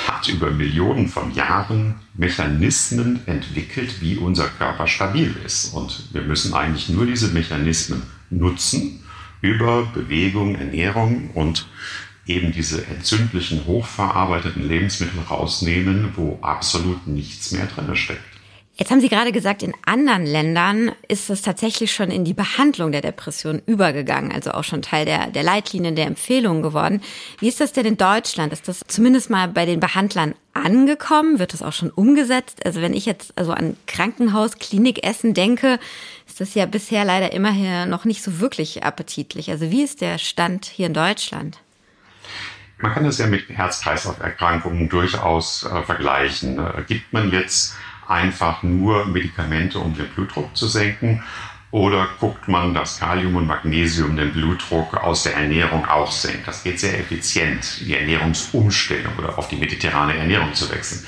hat 0.08 0.28
über 0.28 0.52
Millionen 0.52 1.08
von 1.08 1.34
Jahren 1.34 1.96
Mechanismen 2.16 3.26
entwickelt, 3.28 4.02
wie 4.02 4.18
unser 4.18 4.48
Körper 4.48 4.88
stabil 4.88 5.34
ist. 5.46 5.74
Und 5.74 6.14
wir 6.14 6.22
müssen 6.22 6.54
eigentlich 6.54 6.90
nur 6.90 7.06
diese 7.06 7.30
Mechanismen 7.30 8.04
nutzen 8.30 9.04
über 9.42 9.86
Bewegung, 9.94 10.56
Ernährung 10.56 11.30
und 11.34 11.68
eben 12.28 12.52
diese 12.52 12.86
entzündlichen, 12.88 13.66
hochverarbeiteten 13.66 14.68
Lebensmittel 14.68 15.22
rausnehmen, 15.30 16.14
wo 16.16 16.40
absolut 16.42 17.08
nichts 17.08 17.52
mehr 17.52 17.68
drin 17.68 17.96
steckt. 17.96 18.22
Jetzt 18.78 18.92
haben 18.92 19.00
Sie 19.00 19.08
gerade 19.08 19.32
gesagt, 19.32 19.64
in 19.64 19.74
anderen 19.86 20.26
Ländern 20.26 20.92
ist 21.08 21.30
es 21.30 21.42
tatsächlich 21.42 21.94
schon 21.94 22.12
in 22.12 22.26
die 22.26 22.34
Behandlung 22.34 22.92
der 22.92 23.00
Depression 23.00 23.62
übergegangen, 23.66 24.34
also 24.34 24.52
auch 24.52 24.66
schon 24.66 24.82
Teil 24.82 25.06
der, 25.06 25.28
der 25.28 25.44
Leitlinien, 25.44 25.96
der 25.96 26.08
Empfehlungen 26.08 26.62
geworden. 26.62 27.02
Wie 27.40 27.48
ist 27.48 27.62
das 27.62 27.72
denn 27.72 27.86
in 27.86 27.96
Deutschland? 27.96 28.52
Ist 28.52 28.68
das 28.68 28.82
zumindest 28.86 29.30
mal 29.30 29.48
bei 29.48 29.66
den 29.66 29.80
Behandlern 29.80 30.36
angekommen? 30.54 31.40
Wird 31.40 31.54
das 31.54 31.62
auch 31.62 31.72
schon 31.72 31.90
umgesetzt? 31.90 32.66
Also 32.66 32.82
wenn 32.82 32.94
ich 32.94 33.06
jetzt 33.06 33.38
also 33.38 33.54
an 33.54 33.78
Krankenhaus, 33.88 34.58
Klinikessen 34.60 35.34
denke, 35.34 35.80
ist 36.28 36.42
das 36.42 36.54
ja 36.54 36.66
bisher 36.66 37.06
leider 37.06 37.32
immerhin 37.32 37.90
noch 37.90 38.04
nicht 38.04 38.22
so 38.22 38.42
wirklich 38.42 38.84
appetitlich. 38.84 39.52
Also 39.52 39.72
wie 39.72 39.84
ist 39.84 40.02
der 40.02 40.18
Stand 40.18 40.66
hier 40.66 40.88
in 40.88 40.94
Deutschland? 40.94 41.60
Man 42.78 42.94
kann 42.94 43.06
das 43.06 43.18
ja 43.18 43.28
mit 43.28 43.50
Herz-Kreislauf-Erkrankungen 43.50 44.90
durchaus 44.90 45.64
äh, 45.64 45.82
vergleichen. 45.84 46.60
Äh, 46.60 46.84
gibt 46.88 47.14
man 47.14 47.32
jetzt 47.32 47.76
einfach 48.08 48.64
nur 48.64 49.06
Medikamente, 49.06 49.80
um 49.80 49.96
den 49.96 50.08
Blutdruck 50.10 50.56
zu 50.56 50.68
senken? 50.68 51.24
Oder 51.72 52.08
guckt 52.20 52.48
man, 52.48 52.74
dass 52.74 53.00
Kalium 53.00 53.36
und 53.36 53.48
Magnesium 53.48 54.16
den 54.16 54.32
Blutdruck 54.32 54.96
aus 54.96 55.24
der 55.24 55.36
Ernährung 55.36 55.86
auch 55.86 56.12
senkt? 56.12 56.48
Das 56.48 56.64
geht 56.64 56.80
sehr 56.80 56.98
effizient, 56.98 57.82
die 57.82 57.98
Ernährungsumstellung 57.98 59.14
oder 59.18 59.38
auf 59.38 59.50
die 59.50 59.58
mediterrane 59.58 60.16
Ernährung 60.16 60.54
zu 60.54 60.72
wechseln. 60.72 61.06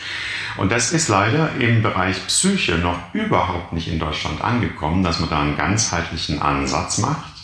Und 0.57 0.71
das 0.71 0.91
ist 0.91 1.07
leider 1.07 1.51
im 1.59 1.83
Bereich 1.83 2.25
Psyche 2.27 2.79
noch 2.79 2.99
überhaupt 3.13 3.73
nicht 3.73 3.87
in 3.87 3.99
Deutschland 3.99 4.41
angekommen, 4.41 5.03
dass 5.03 5.19
man 5.19 5.29
da 5.29 5.41
einen 5.41 5.55
ganzheitlichen 5.55 6.41
Ansatz 6.41 6.97
macht. 6.97 7.36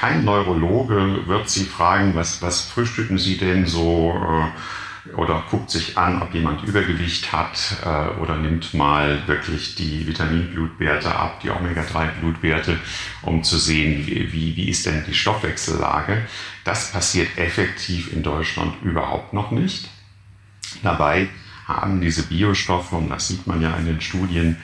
Kein 0.00 0.24
Neurologe 0.24 1.26
wird 1.26 1.50
Sie 1.50 1.64
fragen, 1.64 2.14
was, 2.14 2.40
was 2.40 2.62
frühstücken 2.62 3.18
Sie 3.18 3.36
denn 3.36 3.66
so? 3.66 4.14
Äh, 4.14 5.10
oder 5.14 5.44
guckt 5.50 5.70
sich 5.70 5.98
an, 5.98 6.22
ob 6.22 6.32
jemand 6.32 6.62
Übergewicht 6.64 7.32
hat 7.32 7.76
äh, 7.84 8.18
oder 8.18 8.36
nimmt 8.36 8.72
mal 8.72 9.26
wirklich 9.26 9.74
die 9.74 10.06
Vitaminblutwerte 10.06 11.14
ab, 11.14 11.40
die 11.40 11.50
Omega-3-Blutwerte, 11.50 12.78
um 13.22 13.42
zu 13.42 13.58
sehen, 13.58 14.06
wie, 14.06 14.32
wie, 14.32 14.56
wie 14.56 14.68
ist 14.70 14.86
denn 14.86 15.04
die 15.06 15.14
Stoffwechsellage. 15.14 16.26
Das 16.64 16.92
passiert 16.92 17.36
effektiv 17.36 18.10
in 18.12 18.22
Deutschland 18.22 18.76
überhaupt 18.82 19.34
noch 19.34 19.50
nicht. 19.50 19.90
Dabei 20.82 21.28
haben 21.66 22.00
diese 22.00 22.22
Biostoffe, 22.22 22.96
und 22.96 23.10
das 23.10 23.28
sieht 23.28 23.46
man 23.46 23.60
ja 23.60 23.76
in 23.76 23.84
den 23.84 24.00
Studien, 24.00 24.56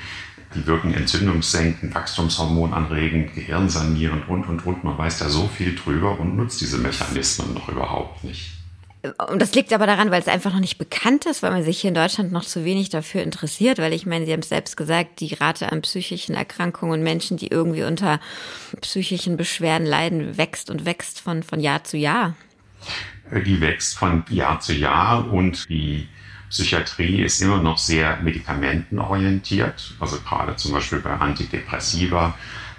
die 0.56 0.66
wirken 0.66 0.94
entzündungssenkend, 0.94 1.94
Wachstumshormon 1.94 2.72
anregend, 2.72 3.34
gehirnsanierend 3.34 4.28
und, 4.28 4.48
und, 4.48 4.64
und. 4.64 4.84
Man 4.84 4.96
weiß 4.96 5.18
da 5.18 5.28
so 5.28 5.48
viel 5.48 5.74
drüber 5.74 6.18
und 6.18 6.36
nutzt 6.36 6.60
diese 6.60 6.78
Mechanismen 6.78 7.54
noch 7.54 7.68
überhaupt 7.68 8.24
nicht. 8.24 8.52
Und 9.28 9.40
das 9.40 9.54
liegt 9.54 9.72
aber 9.72 9.86
daran, 9.86 10.10
weil 10.10 10.20
es 10.20 10.28
einfach 10.28 10.52
noch 10.52 10.60
nicht 10.60 10.78
bekannt 10.78 11.26
ist, 11.26 11.42
weil 11.42 11.52
man 11.52 11.62
sich 11.62 11.80
hier 11.80 11.88
in 11.88 11.94
Deutschland 11.94 12.32
noch 12.32 12.44
zu 12.44 12.64
wenig 12.64 12.88
dafür 12.88 13.22
interessiert, 13.22 13.78
weil 13.78 13.92
ich 13.92 14.06
meine, 14.06 14.26
Sie 14.26 14.32
haben 14.32 14.40
es 14.40 14.48
selbst 14.48 14.76
gesagt, 14.76 15.20
die 15.20 15.34
Rate 15.34 15.70
an 15.70 15.82
psychischen 15.82 16.34
Erkrankungen 16.34 16.98
und 16.98 17.04
Menschen, 17.04 17.36
die 17.36 17.48
irgendwie 17.48 17.84
unter 17.84 18.20
psychischen 18.80 19.36
Beschwerden 19.36 19.86
leiden, 19.86 20.38
wächst 20.38 20.70
und 20.70 20.86
wächst 20.86 21.20
von, 21.20 21.42
von 21.42 21.60
Jahr 21.60 21.84
zu 21.84 21.96
Jahr. 21.96 22.34
Die 23.44 23.60
wächst 23.60 23.96
von 23.96 24.24
Jahr 24.30 24.60
zu 24.60 24.72
Jahr 24.72 25.30
und 25.30 25.68
die 25.68 26.08
Psychiatrie 26.50 27.22
ist 27.22 27.40
immer 27.42 27.60
noch 27.60 27.78
sehr 27.78 28.18
medikamentenorientiert, 28.22 29.94
also 29.98 30.18
gerade 30.20 30.56
zum 30.56 30.72
Beispiel 30.72 31.00
bei 31.00 31.10
Antidepressiva 31.10 32.34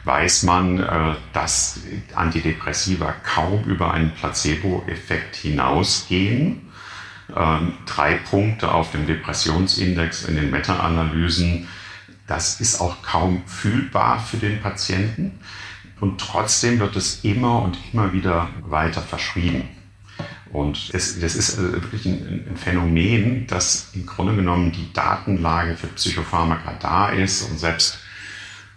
weiß 0.07 0.43
man, 0.43 0.79
äh, 0.79 1.15
dass 1.33 1.81
Antidepressiva 2.15 3.13
kaum 3.23 3.63
über 3.65 3.93
einen 3.93 4.11
Placebo-Effekt 4.11 5.35
hinausgehen. 5.35 6.61
Ähm, 7.35 7.73
drei 7.85 8.15
Punkte 8.15 8.71
auf 8.71 8.91
dem 8.91 9.05
Depressionsindex 9.05 10.23
in 10.23 10.37
den 10.37 10.49
Meta-Analysen, 10.49 11.67
das 12.25 12.61
ist 12.61 12.79
auch 12.79 13.01
kaum 13.03 13.43
fühlbar 13.45 14.19
für 14.19 14.37
den 14.37 14.61
Patienten. 14.61 15.39
Und 15.99 16.21
trotzdem 16.21 16.79
wird 16.79 16.95
es 16.95 17.23
immer 17.23 17.61
und 17.63 17.77
immer 17.91 18.13
wieder 18.13 18.49
weiter 18.61 19.01
verschrieben. 19.01 19.67
Und 20.51 20.89
es, 20.93 21.19
das 21.19 21.35
ist 21.35 21.57
äh, 21.57 21.73
wirklich 21.73 22.05
ein, 22.05 22.45
ein, 22.49 22.57
Phänomen, 22.57 23.47
dass 23.47 23.91
im 23.93 24.05
Grunde 24.05 24.35
genommen 24.35 24.71
die 24.71 24.91
Datenlage 24.93 25.75
für 25.75 25.87
Psychopharmaka 25.87 26.77
da 26.81 27.09
ist 27.09 27.43
und 27.49 27.59
selbst 27.59 27.99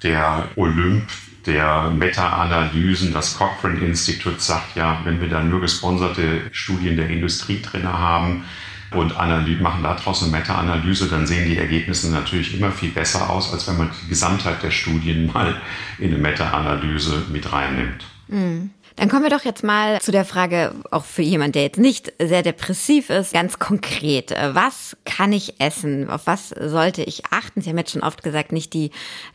der 0.02 0.48
Olymp 0.56 1.04
der 1.46 1.90
Meta-Analysen, 1.90 3.12
das 3.12 3.36
Cochrane-Institut 3.36 4.40
sagt 4.40 4.76
ja, 4.76 5.00
wenn 5.04 5.20
wir 5.20 5.28
dann 5.28 5.48
nur 5.48 5.60
gesponserte 5.60 6.42
Studien 6.52 6.96
der 6.96 7.08
Industrie 7.08 7.62
drin 7.62 7.88
haben 7.88 8.44
und 8.90 9.14
machen 9.60 9.82
daraus 9.82 10.22
eine 10.22 10.32
Meta-Analyse, 10.32 11.08
dann 11.08 11.26
sehen 11.26 11.48
die 11.48 11.56
Ergebnisse 11.56 12.10
natürlich 12.10 12.58
immer 12.58 12.70
viel 12.70 12.90
besser 12.90 13.30
aus, 13.30 13.52
als 13.52 13.68
wenn 13.68 13.78
man 13.78 13.90
die 14.02 14.08
Gesamtheit 14.08 14.62
der 14.62 14.70
Studien 14.70 15.26
mal 15.32 15.60
in 15.98 16.08
eine 16.08 16.18
Meta-Analyse 16.18 17.24
mit 17.32 17.50
reinnimmt. 17.52 18.04
Mhm. 18.28 18.70
Dann 18.96 19.08
kommen 19.08 19.22
wir 19.22 19.30
doch 19.30 19.44
jetzt 19.44 19.64
mal 19.64 20.00
zu 20.00 20.12
der 20.12 20.24
Frage, 20.24 20.74
auch 20.90 21.04
für 21.04 21.22
jemand, 21.22 21.54
der 21.54 21.62
jetzt 21.62 21.78
nicht 21.78 22.12
sehr 22.20 22.42
depressiv 22.42 23.10
ist, 23.10 23.32
ganz 23.32 23.58
konkret. 23.58 24.34
Was 24.52 24.96
kann 25.04 25.32
ich 25.32 25.60
essen? 25.60 26.10
Auf 26.10 26.26
was 26.26 26.50
sollte 26.50 27.02
ich 27.02 27.26
achten? 27.30 27.62
Sie 27.62 27.70
haben 27.70 27.78
jetzt 27.78 27.92
schon 27.92 28.02
oft 28.02 28.22
gesagt, 28.22 28.52
nicht 28.52 28.74
die 28.74 28.90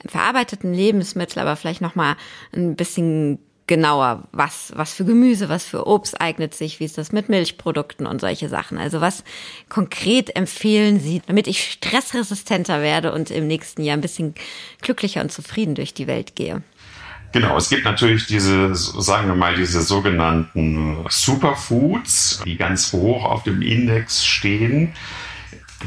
verarbeiteten 0.05 0.73
Lebensmittel, 0.73 1.39
aber 1.39 1.55
vielleicht 1.55 1.81
noch 1.81 1.95
mal 1.95 2.15
ein 2.53 2.75
bisschen 2.75 3.39
genauer, 3.67 4.27
was, 4.31 4.71
was 4.75 4.93
für 4.93 5.05
Gemüse, 5.05 5.49
was 5.49 5.65
für 5.65 5.87
Obst 5.87 6.21
eignet 6.21 6.53
sich, 6.53 6.79
wie 6.79 6.85
ist 6.85 6.97
das 6.97 7.11
mit 7.11 7.29
Milchprodukten 7.29 8.05
und 8.05 8.21
solche 8.21 8.47
Sachen. 8.47 8.77
Also 8.77 9.01
was 9.01 9.23
konkret 9.69 10.35
empfehlen 10.35 10.99
Sie, 10.99 11.21
damit 11.25 11.47
ich 11.47 11.71
stressresistenter 11.71 12.81
werde 12.81 13.11
und 13.11 13.31
im 13.31 13.47
nächsten 13.47 13.83
Jahr 13.83 13.97
ein 13.97 14.01
bisschen 14.01 14.35
glücklicher 14.81 15.21
und 15.21 15.31
zufrieden 15.31 15.75
durch 15.75 15.93
die 15.93 16.07
Welt 16.07 16.35
gehe? 16.35 16.61
Genau, 17.35 17.57
es 17.57 17.67
gibt 17.67 17.83
natürlich 17.83 18.27
diese, 18.27 18.73
sagen 18.73 19.27
wir 19.27 19.35
mal, 19.35 19.55
diese 19.55 19.81
sogenannten 19.81 21.05
Superfoods, 21.09 22.41
die 22.45 22.55
ganz 22.55 22.93
hoch 22.93 23.25
auf 23.25 23.43
dem 23.43 23.61
Index 23.61 24.23
stehen. 24.25 24.93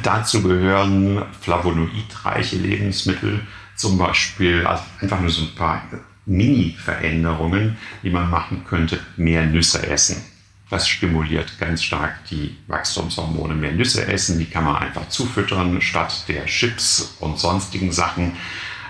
Dazu 0.03 0.43
gehören 0.43 1.25
flavonoidreiche 1.41 2.57
Lebensmittel, 2.57 3.41
zum 3.77 3.97
Beispiel 3.97 4.67
also 4.67 4.83
einfach 5.01 5.23
nur 5.23 5.31
so 5.31 5.41
ein 5.41 5.55
paar 5.55 5.83
Mini-Veränderungen, 6.27 7.79
die 8.03 8.11
man 8.11 8.29
machen 8.29 8.67
könnte, 8.69 9.01
mehr 9.17 9.47
Nüsse 9.47 9.87
essen. 9.89 10.23
Das 10.69 10.87
stimuliert 10.87 11.59
ganz 11.59 11.83
stark 11.83 12.27
die 12.27 12.59
Wachstumshormone. 12.67 13.55
Mehr 13.55 13.73
Nüsse 13.73 14.07
essen, 14.07 14.39
die 14.39 14.51
kann 14.51 14.65
man 14.65 14.77
einfach 14.77 15.09
zufüttern, 15.09 15.81
statt 15.81 16.25
der 16.29 16.45
Chips 16.45 17.17
und 17.21 17.39
sonstigen 17.39 17.91
Sachen 17.91 18.37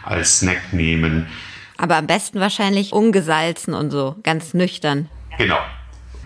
als 0.03 0.41
Snack 0.41 0.73
nehmen. 0.73 1.29
Aber 1.79 1.97
am 1.97 2.09
besten 2.09 2.41
wahrscheinlich 2.41 2.93
ungesalzen 2.93 3.73
und 3.73 3.91
so, 3.91 4.17
ganz 4.25 4.53
nüchtern. 4.53 5.09
Genau, 5.39 5.61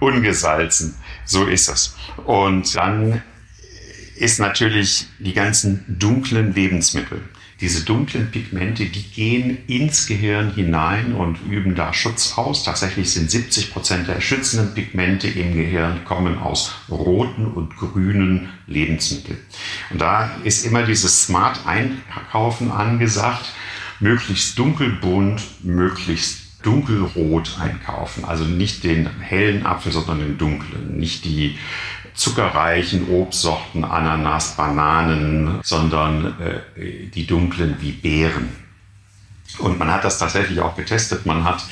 ungesalzen, 0.01 0.97
so 1.27 1.45
ist 1.45 1.69
es. 1.69 1.95
Und 2.25 2.75
dann 2.75 3.23
ist 4.17 4.41
natürlich 4.41 5.07
die 5.19 5.35
ganzen 5.35 5.85
dunklen 5.87 6.55
Lebensmittel. 6.55 7.21
Diese 7.61 7.85
dunklen 7.85 8.31
Pigmente, 8.31 8.87
die 8.87 9.03
gehen 9.03 9.59
ins 9.69 10.07
Gehirn 10.07 10.53
hinein 10.55 11.15
und 11.15 11.39
üben 11.49 11.77
da 11.77 11.93
Schutz 11.93 12.37
aus. 12.37 12.65
Tatsächlich 12.65 13.13
sind 13.13 13.31
70 13.31 13.73
Prozent 13.73 14.09
der 14.09 14.21
schützenden 14.21 14.75
Pigmente 14.75 15.29
im 15.29 15.55
Gehirn 15.55 16.05
kommen 16.05 16.39
aus 16.39 16.75
roten 16.91 17.47
und 17.47 17.77
grünen 17.77 18.49
Lebensmitteln. 18.67 19.39
Und 19.91 20.01
da 20.01 20.31
ist 20.43 20.65
immer 20.67 20.83
dieses 20.83 21.25
Smart 21.25 21.61
Einkaufen 21.67 22.73
angesagt 22.73 23.53
möglichst 24.01 24.59
dunkelbunt, 24.59 25.43
möglichst 25.63 26.43
dunkelrot 26.63 27.59
einkaufen. 27.61 28.25
Also 28.25 28.45
nicht 28.45 28.85
den 28.85 29.09
hellen 29.21 29.67
Apfel, 29.67 29.93
sondern 29.93 30.21
den 30.21 30.39
dunklen. 30.39 30.97
Nicht 30.99 31.25
die 31.25 31.59
zuckerreichen 32.15 33.09
Obstsorten, 33.09 33.85
Ananas, 33.85 34.57
Bananen, 34.57 35.61
sondern 35.63 36.35
äh, 36.41 37.09
die 37.09 37.27
dunklen 37.27 37.77
wie 37.81 37.93
Beeren. 37.93 38.51
Und 39.59 39.79
man 39.79 39.91
hat 39.91 40.05
das 40.05 40.19
tatsächlich 40.19 40.61
auch 40.61 40.77
getestet. 40.77 41.27
Man 41.27 41.45
hat 41.45 41.63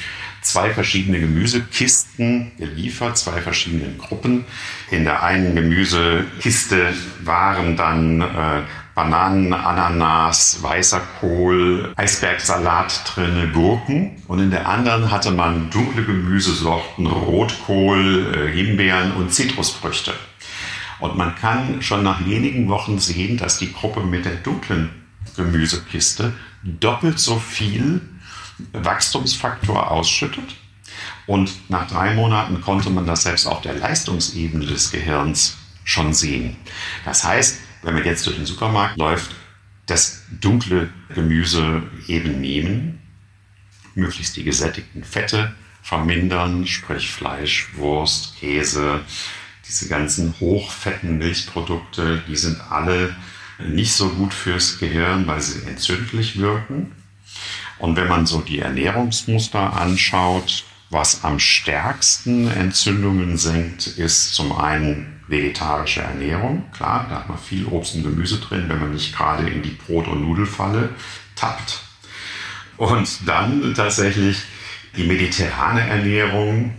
zwei 0.43 0.71
verschiedene 0.71 1.21
Gemüsekisten 1.21 2.53
geliefert, 2.59 3.19
zwei 3.19 3.41
verschiedene 3.41 3.95
Gruppen. 3.97 4.45
In 4.91 5.05
der 5.05 5.23
einen 5.23 5.55
Gemüsekiste 5.55 6.95
waren 7.23 7.77
dann 7.77 8.21
äh, 8.21 8.63
Bananen, 8.95 9.53
Ananas, 9.53 10.63
weißer 10.63 11.01
Kohl, 11.21 11.93
Eisbergsalat 11.97 13.03
drin, 13.15 13.51
Gurken. 13.53 14.23
Und 14.27 14.41
in 14.41 14.51
der 14.51 14.69
anderen 14.69 15.11
hatte 15.11 15.31
man 15.31 15.71
dunkle 15.71 16.05
Gemüsesorten, 16.05 17.07
Rotkohl, 17.07 18.35
äh, 18.35 18.53
Himbeeren 18.53 19.13
und 19.13 19.33
Zitrusfrüchte. 19.33 20.13
Und 20.99 21.17
man 21.17 21.35
kann 21.35 21.81
schon 21.83 22.03
nach 22.03 22.25
wenigen 22.27 22.69
Wochen 22.69 22.99
sehen, 22.99 23.39
dass 23.39 23.59
die 23.59 23.73
Gruppe 23.73 24.01
mit 24.01 24.25
der 24.25 24.35
dunklen 24.35 24.91
Gemüsekiste 25.37 26.33
doppelt 26.63 27.19
so 27.19 27.39
viel 27.39 28.03
Wachstumsfaktor 28.73 29.91
ausschüttet. 29.91 30.57
Und 31.27 31.71
nach 31.71 31.87
drei 31.89 32.15
Monaten 32.15 32.61
konnte 32.61 32.91
man 32.91 33.07
das 33.07 33.23
selbst 33.23 33.47
auf 33.47 33.63
der 33.63 33.75
Leistungsebene 33.75 34.67
des 34.67 34.91
Gehirns 34.91 35.57
schon 35.85 36.13
sehen. 36.13 36.57
Das 37.05 37.25
heißt, 37.25 37.60
wenn 37.83 37.95
man 37.95 38.05
jetzt 38.05 38.27
durch 38.27 38.37
den 38.37 38.47
Supermarkt 38.47 38.97
läuft, 38.99 39.35
das 39.87 40.23
dunkle 40.41 40.91
Gemüse 41.15 41.83
eben 42.07 42.41
nehmen, 42.41 43.01
möglichst 43.95 44.37
die 44.37 44.45
gesättigten 44.45 45.05
Fette 45.05 45.55
vermindern, 45.83 46.67
sprich 46.67 47.11
Fleisch, 47.11 47.71
Wurst, 47.75 48.39
Käse, 48.39 49.01
diese 49.67 49.89
ganzen 49.89 50.35
hochfetten 50.41 51.19
Milchprodukte, 51.19 52.23
die 52.29 52.37
sind 52.37 52.61
alle 52.71 53.15
nicht 53.59 53.93
so 53.93 54.09
gut 54.11 54.33
fürs 54.33 54.79
Gehirn, 54.79 55.27
weil 55.27 55.41
sie 55.41 55.67
entzündlich 55.69 56.39
wirken. 56.39 56.93
Und 57.79 57.97
wenn 57.97 58.09
man 58.09 58.27
so 58.27 58.41
die 58.41 58.59
Ernährungsmuster 58.59 59.75
anschaut, 59.75 60.65
was 60.91 61.25
am 61.25 61.39
stärksten 61.39 62.51
Entzündungen 62.51 63.37
senkt, 63.39 63.87
ist 63.87 64.35
zum 64.35 64.53
einen 64.53 65.20
vegetarische 65.31 66.03
Ernährung. 66.03 66.65
Klar, 66.73 67.07
da 67.09 67.17
hat 67.17 67.29
man 67.29 67.39
viel 67.39 67.65
Obst 67.67 67.95
und 67.95 68.03
Gemüse 68.03 68.39
drin, 68.41 68.65
wenn 68.69 68.81
man 68.81 68.93
nicht 68.93 69.17
gerade 69.17 69.49
in 69.49 69.63
die 69.63 69.71
Brot- 69.71 70.09
und 70.09 70.23
Nudelfalle 70.23 70.91
tappt. 71.37 71.83
Und 72.77 73.29
dann 73.29 73.75
tatsächlich 73.75 74.43
die 74.97 75.05
mediterrane 75.05 75.83
Ernährung. 75.83 76.75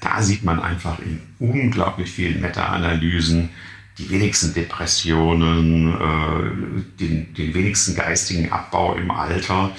Da 0.00 0.22
sieht 0.22 0.44
man 0.44 0.60
einfach 0.60 0.98
in 1.00 1.20
unglaublich 1.38 2.10
vielen 2.10 2.40
Meta-Analysen 2.40 3.50
die 3.98 4.10
wenigsten 4.10 4.52
Depressionen, 4.52 5.94
äh, 5.94 7.00
den, 7.00 7.34
den 7.34 7.54
wenigsten 7.54 7.94
geistigen 7.94 8.52
Abbau 8.52 8.94
im 8.94 9.10
Alter. 9.10 9.70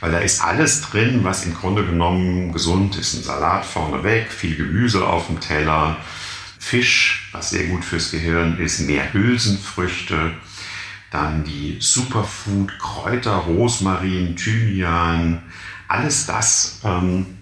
Weil 0.00 0.12
da 0.12 0.18
ist 0.18 0.42
alles 0.42 0.80
drin, 0.80 1.20
was 1.24 1.44
im 1.44 1.54
Grunde 1.54 1.84
genommen 1.84 2.52
gesund 2.52 2.96
ist. 2.96 3.14
Ein 3.14 3.22
Salat 3.22 3.66
vorneweg, 3.66 4.32
viel 4.32 4.56
Gemüse 4.56 5.06
auf 5.06 5.26
dem 5.26 5.40
Teller, 5.40 5.98
Fisch, 6.60 7.28
was 7.32 7.50
sehr 7.50 7.64
gut 7.64 7.84
fürs 7.84 8.10
Gehirn 8.12 8.58
ist, 8.58 8.80
mehr 8.80 9.12
Hülsenfrüchte, 9.12 10.34
dann 11.10 11.42
die 11.42 11.78
Superfood, 11.80 12.78
Kräuter, 12.78 13.32
Rosmarin, 13.32 14.36
Thymian, 14.36 15.42
alles 15.88 16.26
das 16.26 16.80
ähm, 16.84 17.38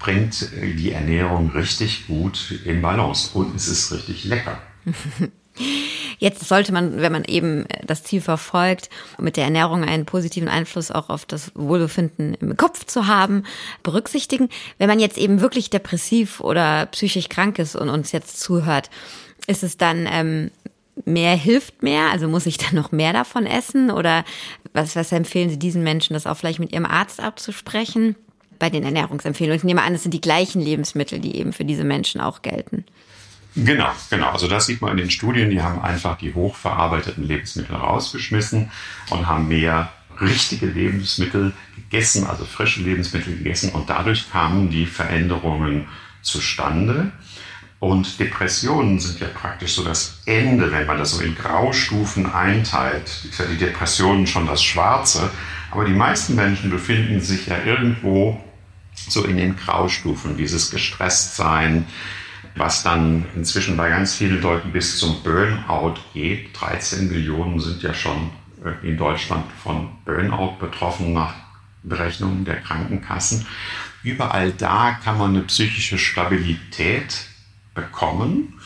bringt 0.00 0.50
die 0.50 0.90
Ernährung 0.90 1.50
richtig 1.50 2.08
gut 2.08 2.50
in 2.64 2.82
Balance 2.82 3.30
und 3.34 3.54
es 3.54 3.68
ist 3.68 3.92
richtig 3.92 4.24
lecker. 4.24 4.60
Jetzt 6.22 6.46
sollte 6.46 6.72
man, 6.72 7.00
wenn 7.00 7.10
man 7.10 7.24
eben 7.24 7.64
das 7.84 8.04
Ziel 8.04 8.20
verfolgt, 8.20 8.90
mit 9.18 9.36
der 9.36 9.42
Ernährung 9.42 9.82
einen 9.82 10.04
positiven 10.04 10.46
Einfluss 10.46 10.92
auch 10.92 11.08
auf 11.08 11.26
das 11.26 11.50
Wohlbefinden 11.56 12.34
im 12.34 12.56
Kopf 12.56 12.86
zu 12.86 13.08
haben, 13.08 13.42
berücksichtigen. 13.82 14.48
Wenn 14.78 14.88
man 14.88 15.00
jetzt 15.00 15.18
eben 15.18 15.40
wirklich 15.40 15.68
depressiv 15.68 16.38
oder 16.38 16.86
psychisch 16.86 17.28
krank 17.28 17.58
ist 17.58 17.74
und 17.74 17.88
uns 17.88 18.12
jetzt 18.12 18.38
zuhört, 18.38 18.88
ist 19.48 19.64
es 19.64 19.78
dann 19.78 20.06
ähm, 20.08 20.52
mehr 21.04 21.34
hilft 21.34 21.82
mehr? 21.82 22.12
Also 22.12 22.28
muss 22.28 22.46
ich 22.46 22.56
dann 22.56 22.76
noch 22.76 22.92
mehr 22.92 23.12
davon 23.12 23.44
essen? 23.44 23.90
Oder 23.90 24.24
was, 24.74 24.94
was 24.94 25.10
empfehlen 25.10 25.50
Sie 25.50 25.58
diesen 25.58 25.82
Menschen, 25.82 26.14
das 26.14 26.28
auch 26.28 26.36
vielleicht 26.36 26.60
mit 26.60 26.70
Ihrem 26.70 26.86
Arzt 26.86 27.18
abzusprechen? 27.18 28.14
Bei 28.60 28.70
den 28.70 28.84
Ernährungsempfehlungen. 28.84 29.56
Ich 29.56 29.64
nehme 29.64 29.82
an, 29.82 29.92
es 29.92 30.04
sind 30.04 30.14
die 30.14 30.20
gleichen 30.20 30.62
Lebensmittel, 30.62 31.18
die 31.18 31.34
eben 31.34 31.52
für 31.52 31.64
diese 31.64 31.82
Menschen 31.82 32.20
auch 32.20 32.42
gelten. 32.42 32.84
Genau, 33.54 33.90
genau. 34.08 34.30
Also 34.30 34.48
das 34.48 34.66
sieht 34.66 34.80
man 34.80 34.92
in 34.92 34.96
den 34.98 35.10
Studien. 35.10 35.50
Die 35.50 35.60
haben 35.60 35.80
einfach 35.82 36.16
die 36.16 36.34
hochverarbeiteten 36.34 37.26
Lebensmittel 37.26 37.76
rausgeschmissen 37.76 38.70
und 39.10 39.26
haben 39.26 39.48
mehr 39.48 39.92
richtige 40.20 40.66
Lebensmittel 40.66 41.52
gegessen, 41.74 42.26
also 42.26 42.44
frische 42.44 42.82
Lebensmittel 42.82 43.36
gegessen. 43.36 43.70
Und 43.70 43.90
dadurch 43.90 44.30
kamen 44.30 44.70
die 44.70 44.86
Veränderungen 44.86 45.86
zustande. 46.22 47.12
Und 47.78 48.20
Depressionen 48.20 49.00
sind 49.00 49.18
ja 49.18 49.26
praktisch 49.26 49.74
so 49.74 49.82
das 49.82 50.22
Ende, 50.24 50.70
wenn 50.70 50.86
man 50.86 50.98
das 50.98 51.10
so 51.10 51.22
in 51.22 51.34
Graustufen 51.34 52.32
einteilt. 52.32 53.24
Ist 53.28 53.40
ja 53.40 53.46
die 53.46 53.58
Depressionen 53.58 54.26
schon 54.26 54.46
das 54.46 54.62
Schwarze. 54.62 55.30
Aber 55.72 55.84
die 55.84 55.92
meisten 55.92 56.36
Menschen 56.36 56.70
befinden 56.70 57.20
sich 57.20 57.48
ja 57.48 57.56
irgendwo 57.64 58.42
so 58.94 59.24
in 59.24 59.36
den 59.36 59.56
Graustufen, 59.56 60.36
dieses 60.36 60.70
Gestresstsein, 60.70 61.86
was 62.54 62.82
dann 62.82 63.24
inzwischen 63.34 63.76
bei 63.76 63.88
ganz 63.88 64.14
vielen 64.14 64.42
Leuten 64.42 64.72
bis 64.72 64.98
zum 64.98 65.22
Burnout 65.22 65.94
geht. 66.12 66.48
13 66.60 67.08
Millionen 67.08 67.60
sind 67.60 67.82
ja 67.82 67.94
schon 67.94 68.30
äh, 68.64 68.86
in 68.86 68.96
Deutschland 68.96 69.44
von 69.62 69.88
Burnout 70.04 70.56
betroffen 70.58 71.12
nach 71.12 71.34
Berechnungen 71.82 72.44
der 72.44 72.60
Krankenkassen. 72.60 73.46
Überall 74.02 74.52
da 74.52 74.98
kann 75.02 75.18
man 75.18 75.30
eine 75.30 75.44
psychische 75.44 75.98
Stabilität 75.98 77.26
bekommen, 77.74 78.60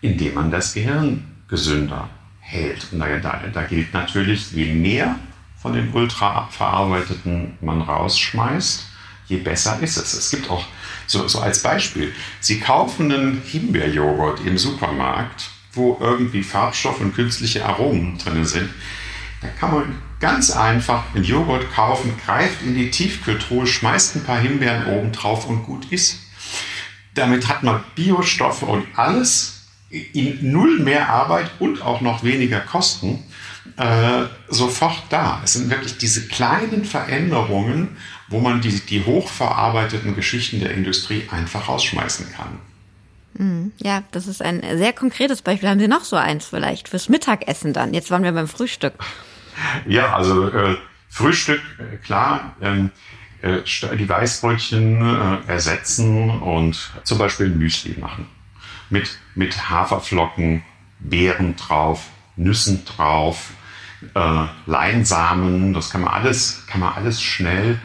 indem 0.00 0.34
man 0.34 0.50
das 0.50 0.74
Gehirn 0.74 1.24
gesünder 1.48 2.08
hält. 2.40 2.86
Und 2.92 3.00
da, 3.00 3.40
da, 3.52 3.62
gilt 3.64 3.92
natürlich, 3.94 4.52
je 4.52 4.72
mehr 4.72 5.16
von 5.56 5.72
den 5.72 5.92
ultra 5.94 6.46
verarbeiteten 6.50 7.56
man 7.60 7.80
rausschmeißt, 7.80 8.90
je 9.34 9.42
besser 9.42 9.78
ist 9.80 9.96
es. 9.96 10.14
Es 10.14 10.30
gibt 10.30 10.50
auch, 10.50 10.64
so, 11.06 11.28
so 11.28 11.40
als 11.40 11.62
Beispiel, 11.62 12.12
Sie 12.40 12.60
kaufen 12.60 13.12
einen 13.12 13.42
Himbeerjoghurt 13.44 14.40
im 14.46 14.56
Supermarkt, 14.56 15.50
wo 15.72 15.98
irgendwie 16.00 16.42
Farbstoffe 16.42 17.00
und 17.00 17.14
künstliche 17.14 17.64
Aromen 17.66 18.18
drin 18.18 18.44
sind. 18.46 18.70
Da 19.42 19.48
kann 19.48 19.72
man 19.72 20.02
ganz 20.20 20.50
einfach 20.50 21.04
einen 21.14 21.24
Joghurt 21.24 21.70
kaufen, 21.74 22.14
greift 22.24 22.62
in 22.62 22.74
die 22.74 22.90
Tiefkühltruhe, 22.90 23.66
schmeißt 23.66 24.16
ein 24.16 24.24
paar 24.24 24.38
Himbeeren 24.38 24.86
oben 24.86 25.12
drauf 25.12 25.46
und 25.46 25.64
gut 25.64 25.90
ist. 25.92 26.20
Damit 27.14 27.48
hat 27.48 27.62
man 27.62 27.84
Biostoffe 27.94 28.64
und 28.64 28.86
alles 28.96 29.66
in 29.90 30.50
null 30.50 30.80
mehr 30.80 31.08
Arbeit 31.08 31.50
und 31.58 31.82
auch 31.82 32.00
noch 32.00 32.24
weniger 32.24 32.60
Kosten 32.60 33.22
äh, 33.76 34.24
sofort 34.48 35.04
da. 35.10 35.40
Es 35.44 35.54
sind 35.54 35.70
wirklich 35.70 35.98
diese 35.98 36.26
kleinen 36.28 36.84
Veränderungen, 36.84 37.96
wo 38.28 38.40
man 38.40 38.60
die, 38.60 38.80
die 38.80 39.04
hochverarbeiteten 39.04 40.14
Geschichten 40.14 40.60
der 40.60 40.72
Industrie 40.72 41.28
einfach 41.30 41.68
rausschmeißen 41.68 42.32
kann. 42.32 42.58
Mhm. 43.34 43.72
Ja, 43.78 44.04
das 44.12 44.26
ist 44.26 44.42
ein 44.42 44.62
sehr 44.76 44.92
konkretes 44.92 45.42
Beispiel. 45.42 45.68
Haben 45.68 45.80
Sie 45.80 45.88
noch 45.88 46.04
so 46.04 46.16
eins 46.16 46.46
vielleicht 46.46 46.88
fürs 46.88 47.08
Mittagessen 47.08 47.72
dann? 47.72 47.94
Jetzt 47.94 48.10
waren 48.10 48.22
wir 48.22 48.32
beim 48.32 48.48
Frühstück. 48.48 48.94
Ja, 49.86 50.14
also 50.14 50.48
äh, 50.48 50.76
Frühstück, 51.08 51.60
äh, 51.78 51.96
klar. 51.98 52.56
Ähm, 52.60 52.90
äh, 53.42 53.60
die 53.96 54.08
Weißbrötchen 54.08 55.02
äh, 55.46 55.50
ersetzen 55.52 56.30
und 56.30 56.92
zum 57.02 57.18
Beispiel 57.18 57.48
Müsli 57.48 57.96
machen. 57.98 58.26
Mit, 58.90 59.18
mit 59.34 59.68
Haferflocken, 59.70 60.62
Beeren 61.00 61.56
drauf, 61.56 62.06
Nüssen 62.36 62.84
drauf, 62.84 63.50
äh, 64.14 64.44
Leinsamen, 64.66 65.74
das 65.74 65.90
kann 65.90 66.02
man 66.02 66.14
alles, 66.14 66.66
kann 66.66 66.80
man 66.80 66.94
alles 66.94 67.20
schnell 67.20 67.78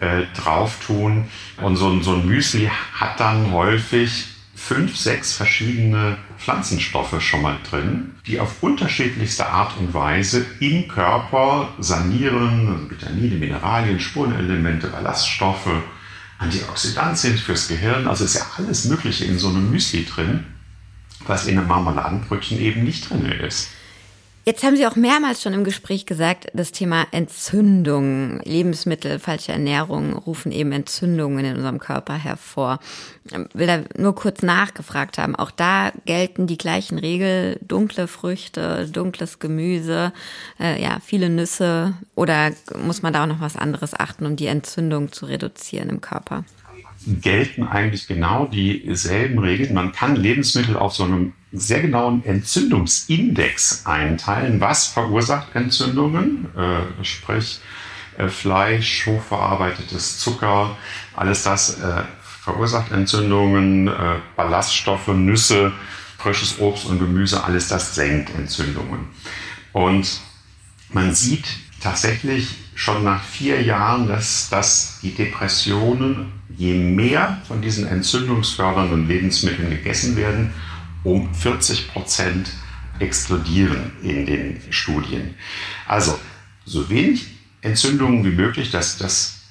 äh, 0.00 0.22
drauf 0.34 0.78
tun. 0.84 1.24
Und 1.62 1.76
so, 1.76 2.00
so 2.02 2.14
ein 2.14 2.26
Müsli 2.26 2.70
hat 2.94 3.20
dann 3.20 3.52
häufig 3.52 4.26
fünf, 4.54 4.96
sechs 4.96 5.34
verschiedene 5.34 6.16
Pflanzenstoffe 6.38 7.22
schon 7.22 7.42
mal 7.42 7.58
drin, 7.68 8.14
die 8.26 8.40
auf 8.40 8.62
unterschiedlichste 8.62 9.46
Art 9.46 9.76
und 9.78 9.94
Weise 9.94 10.44
im 10.60 10.88
Körper 10.88 11.68
sanieren, 11.78 12.68
also 12.68 12.90
Vitamine, 12.90 13.36
Mineralien, 13.36 14.00
Spurenelemente, 14.00 14.88
Ballaststoffe, 14.88 15.70
Antioxidantien 16.38 17.38
fürs 17.38 17.68
Gehirn. 17.68 18.08
Also 18.08 18.24
ist 18.24 18.34
ja 18.34 18.46
alles 18.56 18.86
Mögliche 18.86 19.24
in 19.24 19.38
so 19.38 19.48
einem 19.48 19.70
Müsli 19.70 20.04
drin, 20.04 20.44
was 21.26 21.46
in 21.46 21.58
einem 21.58 21.68
Marmeladenbrötchen 21.68 22.58
eben 22.58 22.82
nicht 22.84 23.08
drin 23.08 23.26
ist. 23.26 23.70
Jetzt 24.48 24.62
haben 24.62 24.76
Sie 24.76 24.86
auch 24.86 24.94
mehrmals 24.94 25.42
schon 25.42 25.54
im 25.54 25.64
Gespräch 25.64 26.06
gesagt, 26.06 26.46
das 26.54 26.70
Thema 26.70 27.04
Entzündung, 27.10 28.38
Lebensmittel, 28.44 29.18
falsche 29.18 29.50
Ernährung 29.50 30.12
rufen 30.12 30.52
eben 30.52 30.70
Entzündungen 30.70 31.44
in 31.44 31.56
unserem 31.56 31.80
Körper 31.80 32.14
hervor. 32.14 32.78
Ich 33.24 33.34
will 33.54 33.66
da 33.66 33.80
nur 34.00 34.14
kurz 34.14 34.42
nachgefragt 34.42 35.18
haben. 35.18 35.34
Auch 35.34 35.50
da 35.50 35.90
gelten 36.04 36.46
die 36.46 36.58
gleichen 36.58 36.96
Regeln, 36.96 37.56
dunkle 37.60 38.06
Früchte, 38.06 38.86
dunkles 38.88 39.40
Gemüse, 39.40 40.12
äh, 40.60 40.80
ja, 40.80 40.98
viele 41.04 41.28
Nüsse. 41.28 41.94
Oder 42.14 42.52
muss 42.80 43.02
man 43.02 43.12
da 43.12 43.24
auch 43.24 43.28
noch 43.28 43.40
was 43.40 43.56
anderes 43.56 43.94
achten, 43.94 44.26
um 44.26 44.36
die 44.36 44.46
Entzündung 44.46 45.10
zu 45.10 45.26
reduzieren 45.26 45.88
im 45.88 46.00
Körper? 46.00 46.44
Gelten 47.06 47.66
eigentlich 47.66 48.06
genau 48.06 48.46
dieselben 48.46 49.38
Regeln. 49.38 49.74
Man 49.74 49.92
kann 49.92 50.16
Lebensmittel 50.16 50.76
auf 50.76 50.94
so 50.94 51.04
einem 51.04 51.32
sehr 51.52 51.80
genauen 51.80 52.24
Entzündungsindex 52.24 53.86
einteilen. 53.86 54.60
Was 54.60 54.86
verursacht 54.88 55.54
Entzündungen? 55.54 56.48
Äh, 56.56 57.04
sprich, 57.04 57.60
äh, 58.18 58.28
Fleisch, 58.28 59.06
hochverarbeitetes 59.06 60.18
Zucker, 60.18 60.76
alles 61.14 61.44
das 61.44 61.80
äh, 61.80 62.02
verursacht 62.22 62.92
Entzündungen, 62.92 63.88
äh, 63.88 64.16
Ballaststoffe, 64.36 65.08
Nüsse, 65.08 65.72
frisches 66.18 66.58
Obst 66.58 66.86
und 66.86 66.98
Gemüse, 66.98 67.44
alles 67.44 67.68
das 67.68 67.94
senkt 67.94 68.34
Entzündungen. 68.34 69.08
Und 69.72 70.20
man 70.90 71.14
sieht 71.14 71.46
tatsächlich 71.86 72.56
schon 72.74 73.04
nach 73.04 73.22
vier 73.22 73.62
Jahren, 73.62 74.08
dass, 74.08 74.48
dass 74.50 74.98
die 75.02 75.14
Depressionen, 75.14 76.32
je 76.56 76.74
mehr 76.74 77.40
von 77.46 77.62
diesen 77.62 77.86
entzündungsfördernden 77.86 79.06
Lebensmitteln 79.06 79.70
gegessen 79.70 80.16
werden, 80.16 80.52
um 81.04 81.32
40 81.32 81.92
Prozent 81.92 82.50
explodieren 82.98 83.92
in 84.02 84.26
den 84.26 84.60
Studien. 84.70 85.36
Also 85.86 86.18
so 86.64 86.88
wenig 86.90 87.28
Entzündungen 87.60 88.24
wie 88.24 88.32
möglich, 88.32 88.72
das, 88.72 88.98
das 88.98 89.42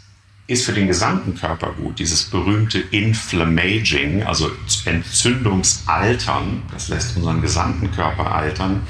ist 0.48 0.66
für 0.66 0.74
den 0.74 0.88
gesamten 0.88 1.36
Körper 1.36 1.72
gut. 1.72 2.00
Dieses 2.00 2.26
berühmte 2.26 2.80
Inflammaging, 2.80 4.24
also 4.24 4.52
Entzündungsaltern, 4.84 6.64
das 6.72 6.90
lässt 6.90 7.16
unseren 7.16 7.42
gesamten 7.42 7.92
Körper 7.92 8.36
altern, 8.36 8.82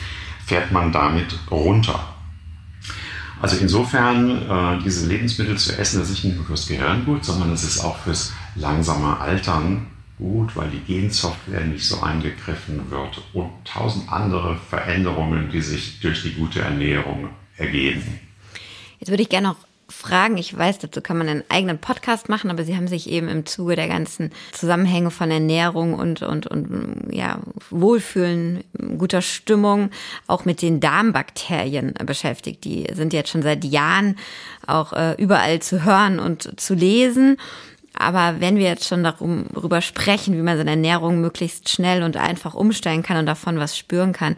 fährt 0.48 0.72
man 0.72 0.92
damit 0.92 1.38
runter. 1.52 2.14
Also 3.41 3.58
insofern, 3.58 4.50
äh, 4.50 4.84
diese 4.84 5.08
Lebensmittel 5.08 5.58
zu 5.58 5.78
essen, 5.78 6.00
das 6.00 6.10
ist 6.10 6.24
nicht 6.24 6.36
nur 6.36 6.45
fürs 6.45 6.67
Gehirn 6.67 7.06
gut, 7.06 7.26
sondern 7.26 7.52
es 7.52 7.63
ist 7.63 7.84
auch 7.84 7.98
fürs 7.98 8.34
langsame 8.56 9.19
Altern 9.19 9.88
gut, 10.17 10.56
weil 10.56 10.69
die 10.69 10.80
Gensoftware 10.80 11.65
nicht 11.65 11.86
so 11.86 12.02
eingegriffen 12.02 12.89
wird 12.89 13.21
und 13.34 13.52
tausend 13.65 14.12
andere 14.12 14.58
Veränderungen, 14.69 15.50
die 15.52 15.62
sich 15.62 16.00
durch 16.00 16.24
die 16.24 16.34
gute 16.34 16.62
Ernährung 16.62 17.30
ergeben. 17.58 18.19
Jetzt 19.00 19.10
würde 19.10 19.24
ich 19.24 19.30
gerne 19.30 19.50
noch 19.50 19.58
fragen. 19.88 20.38
Ich 20.38 20.58
weiß, 20.58 20.80
dazu 20.80 21.02
kann 21.02 21.17
man 21.17 21.28
einen 21.28 21.43
eigenen 21.50 21.78
Podcast 21.78 22.30
machen, 22.30 22.50
aber 22.50 22.63
Sie 22.63 22.76
haben 22.76 22.88
sich 22.88 23.10
eben 23.10 23.28
im 23.28 23.45
Zuge 23.45 23.76
der 23.76 23.88
ganzen 23.88 24.32
Zusammenhänge 24.52 25.12
von 25.12 25.30
Ernährung 25.32 25.93
und, 25.93 26.21
und, 26.21 26.48
und 26.48 27.10
ja, 27.12 27.39
Wohlfühlen, 27.69 28.63
guter 28.98 29.21
Stimmung 29.21 29.91
auch 30.28 30.45
mit 30.45 30.62
den 30.62 30.80
Darmbakterien 30.80 31.93
beschäftigt. 32.06 32.63
Die 32.63 32.88
sind 32.93 33.13
jetzt 33.13 33.30
schon 33.30 33.43
seit 33.43 33.63
Jahren 33.63 34.17
auch 34.65 34.93
äh, 34.93 35.13
überall 35.13 35.62
zu 35.62 35.84
hören 35.86 36.19
und 36.19 36.60
zu 36.60 36.74
lesen. 36.74 37.38
Aber 37.98 38.36
wenn 38.39 38.58
wir 38.58 38.67
jetzt 38.67 38.88
schon 38.88 39.04
darüber 39.04 39.82
sprechen, 39.82 40.36
wie 40.36 40.41
man 40.41 40.58
seine 40.58 40.71
Ernährung 40.71 41.21
möglichst 41.21 41.69
schnell 41.69 42.04
und 42.04 42.17
einfach 42.17 42.54
umstellen 42.54 43.04
kann 43.04 43.17
und 43.17 43.26
davon 43.26 43.58
was 43.58 43.78
spüren 43.78 44.12
kann, 44.12 44.36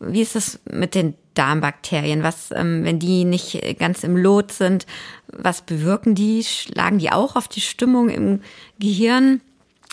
wie 0.00 0.22
ist 0.22 0.36
es 0.36 0.60
mit 0.70 0.94
den 0.94 1.14
Darmbakterien? 1.34 2.22
Was, 2.22 2.50
ähm, 2.50 2.84
wenn 2.84 2.98
die 2.98 3.24
nicht 3.24 3.60
ganz 3.78 4.04
im 4.04 4.16
Lot 4.16 4.52
sind, 4.52 4.86
was 5.28 5.62
bewirken 5.62 6.14
die? 6.14 6.44
Schlagen 6.44 6.98
die 6.98 7.12
auch 7.12 7.36
auf 7.36 7.48
die 7.48 7.60
Stimmung 7.60 8.08
im 8.08 8.40
Gehirn? 8.78 9.40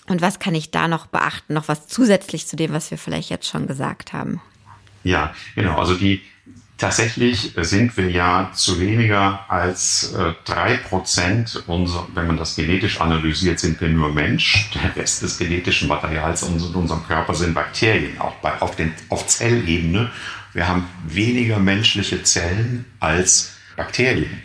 Und 0.08 0.22
was 0.22 0.40
kann 0.40 0.56
ich 0.56 0.72
da 0.72 0.88
noch 0.88 1.06
beachten? 1.06 1.54
Noch 1.54 1.68
was 1.68 1.88
zusätzlich 1.88 2.48
zu 2.48 2.56
dem, 2.56 2.74
was 2.74 2.92
wir 2.92 2.98
vielleicht 2.98 3.30
jetzt 3.30 3.48
schon 3.48 3.68
gesagt 3.68 4.14
haben? 4.14 4.42
Ja, 5.04 5.34
genau. 5.56 5.78
Also 5.78 5.96
die 5.96 6.22
tatsächlich 6.78 7.54
sind 7.58 7.96
wir 7.98 8.10
ja 8.10 8.52
zu 8.54 8.80
weniger 8.80 9.46
als 9.50 10.14
äh, 10.14 10.34
drei 10.46 10.74
äh, 10.74 10.78
Prozent 10.78 11.64
unser, 11.68 12.08
wenn 12.14 12.28
man 12.28 12.38
das 12.38 12.56
genetisch 12.56 13.00
analysiert, 13.00 13.60
sind 13.60 13.80
wir 13.80 13.90
nur 13.90 14.12
Mensch. 14.12 14.70
Der 14.74 14.96
Rest 14.96 15.22
des 15.22 15.38
genetischen 15.38 15.88
Materials 15.88 16.44
in 16.44 16.60
unserem 16.60 17.06
Körper 17.08 17.34
sind 17.34 17.54
Bakterien, 17.54 18.20
auch 18.20 18.36
bei, 18.36 18.62
auf, 18.62 18.76
den, 18.76 18.94
auf 19.10 19.28
Zellebene. 19.28 20.12
Wir 20.54 20.68
haben 20.68 20.88
weniger 21.08 21.60
menschliche 21.60 22.24
Zellen 22.24 22.86
als 23.00 23.54
Bakterien. 23.76 24.42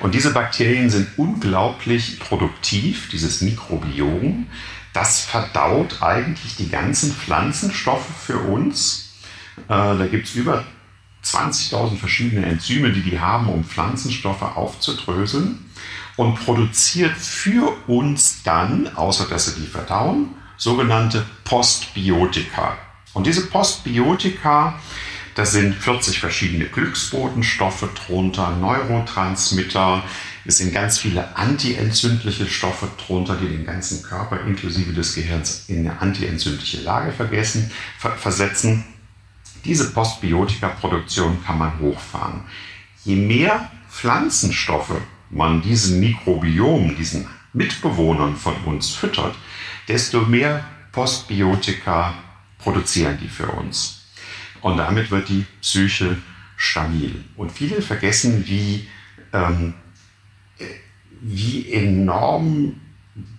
Und 0.00 0.14
diese 0.14 0.32
Bakterien 0.32 0.90
sind 0.90 1.08
unglaublich 1.16 2.18
produktiv, 2.20 3.08
dieses 3.10 3.40
Mikrobiom. 3.40 4.46
Das 4.92 5.20
verdaut 5.20 6.02
eigentlich 6.02 6.56
die 6.56 6.68
ganzen 6.68 7.12
Pflanzenstoffe 7.12 8.08
für 8.26 8.38
uns. 8.38 9.10
Äh, 9.64 9.68
da 9.68 10.06
gibt 10.10 10.26
es 10.26 10.34
über 10.34 10.64
20.000 11.24 11.96
verschiedene 11.96 12.46
Enzyme, 12.46 12.92
die 12.92 13.02
die 13.02 13.20
haben, 13.20 13.48
um 13.48 13.64
Pflanzenstoffe 13.64 14.42
aufzudröseln 14.42 15.64
und 16.16 16.34
produziert 16.36 17.16
für 17.16 17.76
uns 17.86 18.42
dann, 18.42 18.94
außer 18.94 19.26
dass 19.26 19.46
sie 19.46 19.60
die 19.60 19.66
verdauen, 19.66 20.34
sogenannte 20.56 21.24
Postbiotika. 21.44 22.76
Und 23.14 23.26
diese 23.26 23.46
Postbiotika, 23.46 24.78
das 25.34 25.52
sind 25.52 25.74
40 25.74 26.18
verschiedene 26.18 26.66
Glücksbotenstoffe 26.66 27.88
drunter, 27.94 28.56
Neurotransmitter, 28.56 30.02
es 30.48 30.56
sind 30.56 30.72
ganz 30.72 30.98
viele 30.98 31.36
antientzündliche 31.36 32.46
Stoffe 32.46 32.88
drunter, 32.96 33.36
die 33.36 33.48
den 33.48 33.66
ganzen 33.66 34.02
Körper 34.02 34.40
inklusive 34.40 34.94
des 34.94 35.14
Gehirns 35.14 35.64
in 35.68 35.80
eine 35.80 36.00
antientzündliche 36.00 36.80
Lage 36.80 37.12
vergessen, 37.12 37.70
ver 37.98 38.12
versetzen. 38.12 38.84
Diese 39.68 39.92
Postbiotika-Produktion 39.92 41.44
kann 41.44 41.58
man 41.58 41.78
hochfahren. 41.78 42.40
Je 43.04 43.16
mehr 43.16 43.70
Pflanzenstoffe 43.90 44.98
man 45.28 45.60
diesen 45.60 46.00
Mikrobiom, 46.00 46.96
diesen 46.96 47.26
Mitbewohnern 47.52 48.34
von 48.34 48.54
uns 48.64 48.94
füttert, 48.94 49.34
desto 49.86 50.22
mehr 50.22 50.64
Postbiotika 50.90 52.14
produzieren 52.56 53.18
die 53.20 53.28
für 53.28 53.48
uns. 53.48 54.06
Und 54.62 54.78
damit 54.78 55.10
wird 55.10 55.28
die 55.28 55.44
Psyche 55.60 56.16
stabil. 56.56 57.22
Und 57.36 57.52
viele 57.52 57.82
vergessen, 57.82 58.46
wie, 58.46 58.88
ähm, 59.34 59.74
wie 61.20 61.70
enorm 61.74 62.80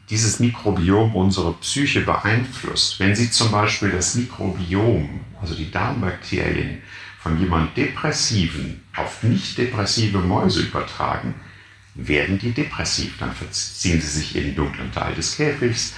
dieses 0.10 0.40
Mikrobiom 0.40 1.16
unsere 1.16 1.54
Psyche 1.54 2.02
beeinflusst. 2.02 3.00
Wenn 3.00 3.16
Sie 3.16 3.30
zum 3.30 3.52
Beispiel 3.52 3.92
das 3.92 4.16
Mikrobiom, 4.16 5.22
also 5.40 5.54
die 5.56 5.70
Darmbakterien, 5.70 6.82
von 7.22 7.40
jemand 7.40 7.76
Depressiven 7.76 8.82
auf 8.96 9.24
nicht 9.24 9.58
depressive 9.58 10.20
Mäuse 10.20 10.62
übertragen, 10.62 11.36
werden 11.94 12.40
die 12.40 12.54
depressiv. 12.54 13.18
Dann 13.20 13.34
verziehen 13.34 14.00
sie 14.00 14.08
sich 14.08 14.36
in 14.36 14.44
den 14.46 14.56
dunklen 14.56 14.92
Teil 14.92 15.14
des 15.16 15.36
Käfigs, 15.36 15.94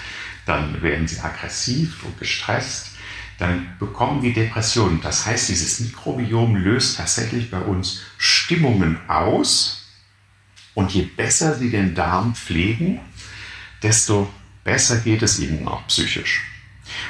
dann 0.45 0.81
werden 0.81 1.07
sie 1.07 1.19
aggressiv 1.19 2.03
und 2.03 2.17
gestresst, 2.19 2.91
dann 3.37 3.75
bekommen 3.79 4.21
die 4.21 4.33
Depressionen. 4.33 4.99
Das 5.01 5.25
heißt, 5.25 5.49
dieses 5.49 5.79
Mikrobiom 5.79 6.55
löst 6.55 6.97
tatsächlich 6.97 7.51
bei 7.51 7.59
uns 7.59 8.01
Stimmungen 8.17 8.99
aus. 9.07 9.77
Und 10.73 10.91
je 10.93 11.01
besser 11.01 11.55
sie 11.55 11.69
den 11.69 11.95
Darm 11.95 12.33
pflegen, 12.33 12.99
desto 13.83 14.29
besser 14.63 14.97
geht 14.97 15.21
es 15.21 15.39
ihnen 15.39 15.67
auch 15.67 15.85
psychisch. 15.87 16.43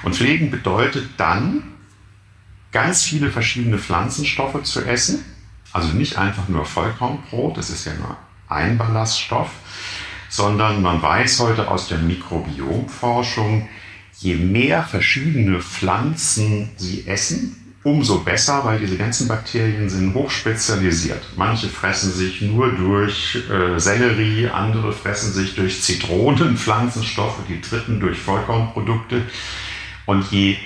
Und 0.03 0.15
pflegen 0.15 0.51
bedeutet 0.51 1.09
dann, 1.17 1.63
ganz 2.71 3.03
viele 3.03 3.29
verschiedene 3.29 3.77
Pflanzenstoffe 3.77 4.63
zu 4.63 4.85
essen. 4.85 5.25
Also 5.73 5.89
nicht 5.89 6.17
einfach 6.17 6.47
nur 6.47 6.65
Vollkornbrot, 6.65 7.57
das 7.57 7.69
ist 7.69 7.85
ja 7.85 7.93
nur 7.93 8.17
ein 8.47 8.77
Ballaststoff, 8.77 9.49
sondern 10.29 10.81
man 10.81 11.01
weiß 11.01 11.39
heute 11.39 11.69
aus 11.69 11.87
der 11.87 11.99
Mikrobiomforschung, 11.99 13.69
je 14.17 14.35
mehr 14.35 14.83
verschiedene 14.83 15.61
Pflanzen 15.61 16.71
sie 16.75 17.07
essen, 17.07 17.60
umso 17.83 18.19
besser, 18.19 18.63
weil 18.63 18.79
diese 18.79 18.97
ganzen 18.97 19.27
Bakterien 19.27 19.89
sind 19.89 20.13
hochspezialisiert. 20.13 21.21
Manche 21.35 21.67
fressen 21.67 22.11
sich 22.11 22.41
nur 22.41 22.71
durch 22.73 23.37
äh, 23.49 23.79
Sellerie, 23.79 24.49
andere 24.49 24.93
fressen 24.93 25.33
sich 25.33 25.55
durch 25.55 25.81
Zitronen, 25.81 26.57
Pflanzenstoffe, 26.57 27.39
die 27.49 27.59
dritten 27.59 27.99
durch 27.99 28.19
Vollkornprodukte. 28.19 29.23
Und 30.05 30.31
je 30.31 30.57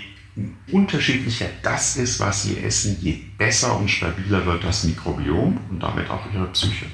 unterschiedlicher 0.71 1.47
das 1.62 1.95
ist, 1.95 2.19
was 2.19 2.43
sie 2.43 2.58
essen, 2.58 2.97
je 2.99 3.17
besser 3.38 3.78
und 3.78 3.89
stabiler 3.89 4.45
wird 4.45 4.63
das 4.65 4.84
Mikrobiom 4.84 5.58
und 5.69 5.80
damit 5.82 6.10
auch 6.10 6.25
ihre 6.34 6.47
Psyche. 6.47 6.86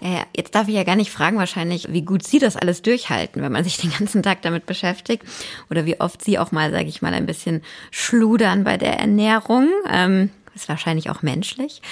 Ja, 0.00 0.26
jetzt 0.36 0.54
darf 0.54 0.68
ich 0.68 0.74
ja 0.74 0.84
gar 0.84 0.96
nicht 0.96 1.10
fragen 1.10 1.38
wahrscheinlich, 1.38 1.90
wie 1.90 2.02
gut 2.02 2.22
Sie 2.22 2.38
das 2.38 2.56
alles 2.56 2.82
durchhalten, 2.82 3.40
wenn 3.42 3.52
man 3.52 3.64
sich 3.64 3.78
den 3.78 3.92
ganzen 3.98 4.22
Tag 4.22 4.42
damit 4.42 4.66
beschäftigt 4.66 5.24
oder 5.70 5.86
wie 5.86 6.00
oft 6.00 6.22
Sie 6.22 6.38
auch 6.38 6.52
mal, 6.52 6.70
sage 6.70 6.88
ich 6.88 7.00
mal, 7.00 7.14
ein 7.14 7.26
bisschen 7.26 7.62
schludern 7.90 8.64
bei 8.64 8.76
der 8.76 8.98
Ernährung. 8.98 9.68
Ähm, 9.90 10.30
ist 10.54 10.68
wahrscheinlich 10.68 11.10
auch 11.10 11.22
menschlich. 11.22 11.82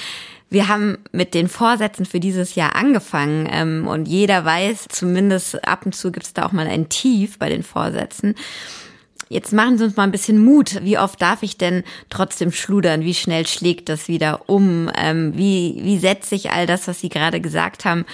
Wir 0.51 0.69
haben 0.69 0.99
mit 1.13 1.35
den 1.35 1.49
Vorsätzen 1.49 2.07
für 2.07 2.21
dieses 2.21 2.55
Jahr 2.55 2.77
angefangen 2.77 3.49
ähm, 3.51 3.87
und 3.87 4.07
jeder 4.07 4.45
weiß, 4.45 4.87
zumindest 4.89 5.67
ab 5.67 5.85
und 5.85 5.95
zu 5.95 6.13
gibt 6.13 6.27
es 6.27 6.35
da 6.35 6.47
auch 6.47 6.53
mal 6.53 6.67
ein 6.67 6.89
Tief 6.89 7.39
bei 7.39 7.49
den 7.49 7.63
Vorsätzen. 7.63 8.35
Jetzt 9.29 9.53
machen 9.53 9.79
Sie 9.79 9.85
uns 9.85 9.97
mal 9.97 10.05
ein 10.05 10.13
bisschen 10.13 10.45
Mut. 10.45 10.81
Wie 10.83 10.99
oft 10.99 11.21
darf 11.21 11.43
ich 11.43 11.57
denn 11.57 11.83
trotzdem 12.11 12.53
schludern? 12.53 13.03
Wie 13.03 13.15
schnell 13.15 13.47
schlägt 13.47 13.89
das 13.89 14.09
wieder 14.09 14.49
um? 14.49 14.91
Ähm, 14.97 15.37
wie, 15.37 15.81
wie 15.83 15.99
setze 15.99 16.35
ich 16.35 16.51
all 16.51 16.67
das, 16.67 16.87
was 16.89 17.01
Sie 17.01 17.09
gerade 17.09 17.41
gesagt 17.41 17.85
haben, 17.85 18.05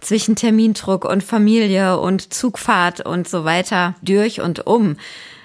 zwischen 0.00 0.36
Termindruck 0.36 1.04
und 1.04 1.24
Familie 1.24 1.98
und 1.98 2.32
Zugfahrt 2.32 3.04
und 3.04 3.28
so 3.28 3.44
weiter 3.44 3.94
durch 4.02 4.40
und 4.40 4.66
um? 4.66 4.96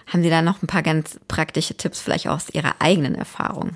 Haben 0.07 0.23
Sie 0.23 0.29
da 0.29 0.41
noch 0.41 0.61
ein 0.61 0.67
paar 0.67 0.83
ganz 0.83 1.19
praktische 1.27 1.75
Tipps, 1.75 1.99
vielleicht 1.99 2.27
aus 2.27 2.49
Ihrer 2.51 2.75
eigenen 2.79 3.15
Erfahrung? 3.15 3.71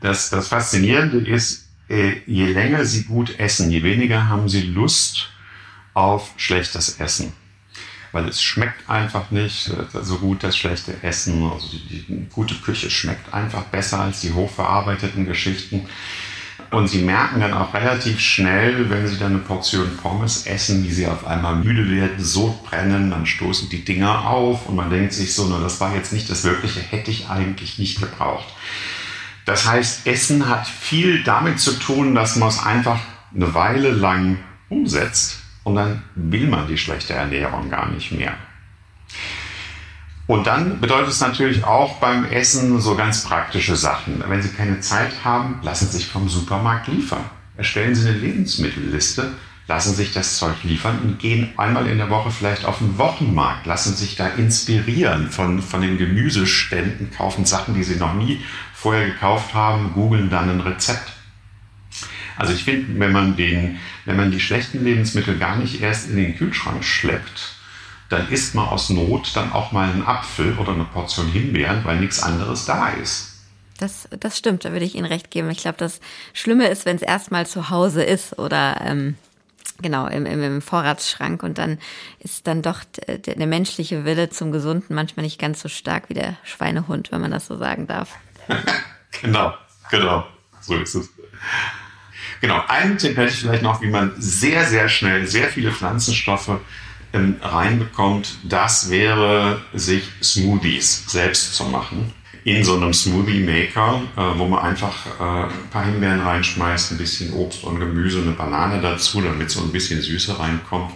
Das, 0.00 0.30
das 0.30 0.48
Faszinierende 0.48 1.18
ist, 1.18 1.68
äh, 1.88 2.12
je 2.26 2.46
länger 2.46 2.84
Sie 2.84 3.04
gut 3.04 3.38
essen, 3.40 3.70
je 3.70 3.82
weniger 3.82 4.28
haben 4.28 4.48
Sie 4.48 4.62
Lust 4.62 5.30
auf 5.92 6.32
schlechtes 6.36 7.00
Essen 7.00 7.32
weil 8.14 8.28
es 8.28 8.40
schmeckt 8.40 8.88
einfach 8.88 9.30
nicht 9.32 9.68
äh, 9.68 10.02
so 10.02 10.18
gut 10.18 10.44
das 10.44 10.56
schlechte 10.56 10.94
Essen. 11.02 11.50
Also 11.52 11.66
die, 11.68 12.02
die 12.02 12.26
gute 12.32 12.54
Küche 12.54 12.88
schmeckt 12.88 13.34
einfach 13.34 13.64
besser 13.64 14.00
als 14.00 14.20
die 14.20 14.32
hochverarbeiteten 14.32 15.26
Geschichten. 15.26 15.86
Und 16.70 16.88
sie 16.88 17.02
merken 17.02 17.40
dann 17.40 17.52
auch 17.52 17.74
relativ 17.74 18.20
schnell, 18.20 18.88
wenn 18.88 19.06
sie 19.06 19.18
dann 19.18 19.32
eine 19.32 19.40
Portion 19.40 19.96
Pommes 19.96 20.46
essen, 20.46 20.84
wie 20.84 20.92
sie 20.92 21.06
auf 21.06 21.26
einmal 21.26 21.56
müde 21.56 21.90
werden, 21.90 22.22
so 22.24 22.58
brennen, 22.64 23.10
dann 23.10 23.26
stoßen 23.26 23.68
die 23.68 23.84
Dinger 23.84 24.28
auf 24.28 24.68
und 24.68 24.76
man 24.76 24.90
denkt 24.90 25.12
sich 25.12 25.34
so, 25.34 25.46
na, 25.48 25.60
das 25.60 25.80
war 25.80 25.94
jetzt 25.94 26.12
nicht 26.12 26.30
das 26.30 26.44
Wirkliche, 26.44 26.80
hätte 26.80 27.10
ich 27.10 27.28
eigentlich 27.28 27.78
nicht 27.78 28.00
gebraucht. 28.00 28.46
Das 29.44 29.68
heißt, 29.68 30.06
Essen 30.06 30.48
hat 30.48 30.66
viel 30.66 31.22
damit 31.22 31.60
zu 31.60 31.72
tun, 31.72 32.14
dass 32.14 32.36
man 32.36 32.48
es 32.48 32.62
einfach 32.62 33.00
eine 33.34 33.54
Weile 33.54 33.90
lang 33.90 34.38
umsetzt 34.68 35.43
und 35.64 35.74
dann 35.74 36.02
will 36.14 36.46
man 36.46 36.68
die 36.68 36.78
schlechte 36.78 37.14
Ernährung 37.14 37.70
gar 37.70 37.90
nicht 37.90 38.12
mehr. 38.12 38.34
Und 40.26 40.46
dann 40.46 40.80
bedeutet 40.80 41.10
es 41.10 41.20
natürlich 41.20 41.64
auch 41.64 41.96
beim 41.96 42.24
Essen 42.24 42.80
so 42.80 42.94
ganz 42.94 43.24
praktische 43.24 43.76
Sachen. 43.76 44.24
Wenn 44.26 44.40
Sie 44.40 44.48
keine 44.48 44.80
Zeit 44.80 45.12
haben, 45.22 45.58
lassen 45.62 45.86
Sie 45.88 45.98
sich 45.98 46.06
vom 46.06 46.28
Supermarkt 46.28 46.88
liefern. 46.88 47.24
Erstellen 47.56 47.94
Sie 47.94 48.08
eine 48.08 48.16
Lebensmittelliste, 48.16 49.34
lassen 49.66 49.94
sich 49.94 50.12
das 50.12 50.38
Zeug 50.38 50.56
liefern 50.62 50.98
und 51.02 51.18
gehen 51.18 51.50
einmal 51.56 51.86
in 51.86 51.98
der 51.98 52.10
Woche 52.10 52.30
vielleicht 52.30 52.64
auf 52.64 52.78
den 52.78 52.96
Wochenmarkt, 52.96 53.66
lassen 53.66 53.94
sich 53.94 54.16
da 54.16 54.28
inspirieren 54.28 55.30
von, 55.30 55.60
von 55.60 55.82
den 55.82 55.98
Gemüseständen, 55.98 57.10
kaufen 57.10 57.44
Sachen, 57.44 57.74
die 57.74 57.84
Sie 57.84 57.96
noch 57.96 58.14
nie 58.14 58.40
vorher 58.74 59.06
gekauft 59.06 59.54
haben, 59.54 59.92
googeln 59.92 60.30
dann 60.30 60.50
ein 60.50 60.60
Rezept. 60.60 61.12
Also 62.36 62.52
ich 62.52 62.64
finde, 62.64 62.98
wenn 62.98 63.12
man 63.12 63.36
den, 63.36 63.78
wenn 64.04 64.16
man 64.16 64.30
die 64.30 64.40
schlechten 64.40 64.84
Lebensmittel 64.84 65.38
gar 65.38 65.56
nicht 65.56 65.80
erst 65.80 66.10
in 66.10 66.16
den 66.16 66.36
Kühlschrank 66.36 66.84
schleppt, 66.84 67.54
dann 68.08 68.28
isst 68.28 68.54
man 68.54 68.68
aus 68.68 68.90
Not 68.90 69.34
dann 69.34 69.52
auch 69.52 69.72
mal 69.72 69.90
einen 69.90 70.06
Apfel 70.06 70.56
oder 70.58 70.72
eine 70.72 70.84
Portion 70.84 71.28
Himbeeren, 71.28 71.84
weil 71.84 71.98
nichts 71.98 72.22
anderes 72.22 72.64
da 72.64 72.90
ist. 72.90 73.30
Das, 73.78 74.08
das 74.20 74.38
stimmt, 74.38 74.64
da 74.64 74.72
würde 74.72 74.84
ich 74.84 74.94
Ihnen 74.94 75.06
recht 75.06 75.30
geben. 75.30 75.50
Ich 75.50 75.58
glaube, 75.58 75.78
das 75.78 76.00
Schlimme 76.32 76.68
ist, 76.68 76.86
wenn 76.86 76.96
es 76.96 77.02
erstmal 77.02 77.46
zu 77.46 77.70
Hause 77.70 78.04
ist 78.04 78.38
oder 78.38 78.80
ähm, 78.80 79.16
genau 79.82 80.06
im, 80.06 80.26
im, 80.26 80.42
im 80.42 80.62
Vorratsschrank 80.62 81.42
und 81.42 81.58
dann 81.58 81.78
ist 82.20 82.46
dann 82.46 82.62
doch 82.62 82.84
der, 82.84 83.18
der 83.18 83.46
menschliche 83.46 84.04
Wille 84.04 84.30
zum 84.30 84.52
Gesunden 84.52 84.94
manchmal 84.94 85.24
nicht 85.24 85.40
ganz 85.40 85.60
so 85.60 85.68
stark 85.68 86.08
wie 86.08 86.14
der 86.14 86.36
Schweinehund, 86.44 87.10
wenn 87.10 87.20
man 87.20 87.32
das 87.32 87.46
so 87.46 87.56
sagen 87.56 87.86
darf. 87.86 88.14
genau, 89.22 89.54
genau, 89.90 90.24
so 90.60 90.76
ist 90.76 90.94
es. 90.94 91.10
Genau, 92.44 92.62
einen 92.68 92.98
Tipp 92.98 93.16
hätte 93.16 93.32
ich 93.32 93.38
vielleicht 93.38 93.62
noch, 93.62 93.80
wie 93.80 93.86
man 93.86 94.12
sehr, 94.18 94.66
sehr 94.66 94.90
schnell 94.90 95.26
sehr 95.26 95.48
viele 95.48 95.72
Pflanzenstoffe 95.72 96.50
ähm, 97.14 97.36
reinbekommt. 97.40 98.36
Das 98.42 98.90
wäre, 98.90 99.62
sich 99.72 100.10
Smoothies 100.22 101.10
selbst 101.10 101.54
zu 101.54 101.64
machen. 101.64 102.12
In 102.44 102.62
so 102.62 102.76
einem 102.76 102.92
Smoothie 102.92 103.40
Maker, 103.40 104.02
äh, 104.14 104.38
wo 104.38 104.46
man 104.46 104.60
einfach 104.60 105.06
äh, 105.18 105.44
ein 105.44 105.70
paar 105.70 105.86
Himbeeren 105.86 106.20
reinschmeißt, 106.20 106.92
ein 106.92 106.98
bisschen 106.98 107.32
Obst 107.32 107.64
und 107.64 107.80
Gemüse, 107.80 108.20
eine 108.20 108.32
Banane 108.32 108.82
dazu, 108.82 109.22
damit 109.22 109.50
so 109.50 109.62
ein 109.62 109.72
bisschen 109.72 110.02
Süße 110.02 110.38
reinkommt. 110.38 110.92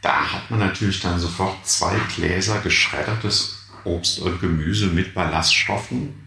Da 0.00 0.32
hat 0.32 0.50
man 0.50 0.60
natürlich 0.60 1.00
dann 1.00 1.18
sofort 1.18 1.66
zwei 1.66 1.96
Gläser 2.16 2.60
geschreddertes 2.60 3.68
Obst 3.84 4.20
und 4.20 4.40
Gemüse 4.40 4.86
mit 4.86 5.12
Ballaststoffen 5.12 6.21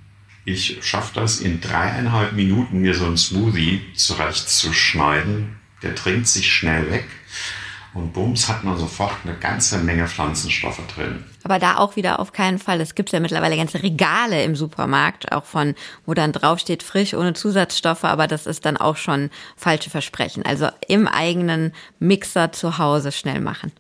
ich 0.46 0.78
schaffe 0.86 1.16
das 1.16 1.40
in 1.40 1.60
dreieinhalb 1.60 2.34
Minuten, 2.34 2.80
mir 2.82 2.94
so 2.94 3.06
einen 3.06 3.18
Smoothie 3.18 3.82
zurechtzuschneiden. 3.96 5.60
Der 5.82 5.96
trinkt 5.96 6.28
sich 6.28 6.52
schnell 6.54 6.90
weg. 6.92 7.06
Und 7.96 8.12
bums 8.12 8.50
hat 8.50 8.64
man 8.64 8.78
sofort 8.78 9.14
eine 9.24 9.36
ganze 9.36 9.78
Menge 9.78 10.08
Pflanzenstoffe 10.08 10.82
drin. 10.94 11.24
Aber 11.44 11.60
da 11.60 11.78
auch 11.78 11.96
wieder 11.96 12.20
auf 12.20 12.34
keinen 12.34 12.60
Fall. 12.60 12.82
Es 12.82 12.94
gibt 12.94 13.12
ja 13.12 13.22
mittlerweile 13.22 13.56
ganze 13.56 13.82
Regale 13.82 14.44
im 14.44 14.56
Supermarkt, 14.56 15.32
auch 15.32 15.46
von, 15.46 15.76
wo 16.06 16.14
dann 16.14 16.34
draufsteht 16.34 16.84
frisch, 16.84 17.14
ohne 17.14 17.34
Zusatzstoffe, 17.34 18.04
aber 18.04 18.28
das 18.28 18.48
ist 18.48 18.66
dann 18.66 18.76
auch 18.76 18.98
schon 18.98 19.30
falsche 19.56 19.90
Versprechen. 19.90 20.46
Also 20.46 20.68
im 20.90 21.08
eigenen 21.08 21.72
Mixer 22.00 22.52
zu 22.52 22.78
Hause 22.78 23.14
schnell 23.14 23.40
machen. 23.40 23.72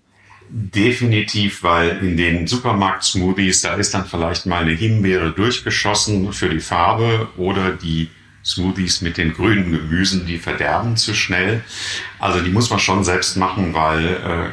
Definitiv, 0.49 1.63
weil 1.63 1.97
in 2.03 2.17
den 2.17 2.47
Supermarkt-Smoothies, 2.47 3.61
da 3.61 3.75
ist 3.75 3.93
dann 3.93 4.05
vielleicht 4.05 4.45
mal 4.45 4.61
eine 4.61 4.73
Himbeere 4.73 5.31
durchgeschossen 5.31 6.31
für 6.33 6.49
die 6.49 6.59
Farbe 6.59 7.29
oder 7.37 7.71
die 7.71 8.09
Smoothies 8.45 9.01
mit 9.01 9.17
den 9.17 9.33
grünen 9.33 9.71
Gemüsen, 9.71 10.27
die 10.27 10.37
verderben 10.37 10.97
zu 10.97 11.15
schnell. 11.15 11.63
Also 12.19 12.41
die 12.41 12.51
muss 12.51 12.69
man 12.69 12.79
schon 12.79 13.03
selbst 13.03 13.37
machen, 13.37 13.73
weil 13.73 14.05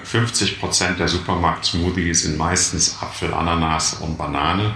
äh, 0.02 0.06
50 0.06 0.58
Prozent 0.60 0.98
der 0.98 1.08
Supermarkt-Smoothies 1.08 2.22
sind 2.22 2.38
meistens 2.38 2.96
Apfel, 3.02 3.34
Ananas 3.34 3.94
und 3.94 4.16
Banane. 4.16 4.74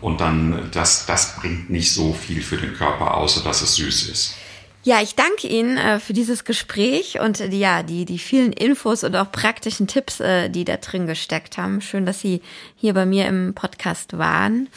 Und 0.00 0.20
dann, 0.20 0.70
das, 0.72 1.06
das 1.06 1.36
bringt 1.36 1.70
nicht 1.70 1.92
so 1.92 2.14
viel 2.14 2.40
für 2.40 2.56
den 2.56 2.74
Körper, 2.74 3.14
außer 3.14 3.42
dass 3.42 3.62
es 3.62 3.74
süß 3.76 4.10
ist. 4.10 4.36
Ja, 4.86 5.02
ich 5.02 5.16
danke 5.16 5.48
Ihnen 5.48 5.78
äh, 5.78 5.98
für 5.98 6.12
dieses 6.12 6.44
Gespräch 6.44 7.18
und 7.18 7.40
äh, 7.40 7.48
ja, 7.48 7.82
die, 7.82 8.04
die 8.04 8.20
vielen 8.20 8.52
Infos 8.52 9.02
und 9.02 9.16
auch 9.16 9.32
praktischen 9.32 9.88
Tipps, 9.88 10.20
äh, 10.20 10.48
die 10.48 10.64
da 10.64 10.76
drin 10.76 11.08
gesteckt 11.08 11.58
haben. 11.58 11.80
Schön, 11.80 12.06
dass 12.06 12.20
Sie 12.20 12.40
hier 12.76 12.94
bei 12.94 13.04
mir 13.04 13.26
im 13.26 13.52
Podcast 13.52 14.16
waren. 14.16 14.68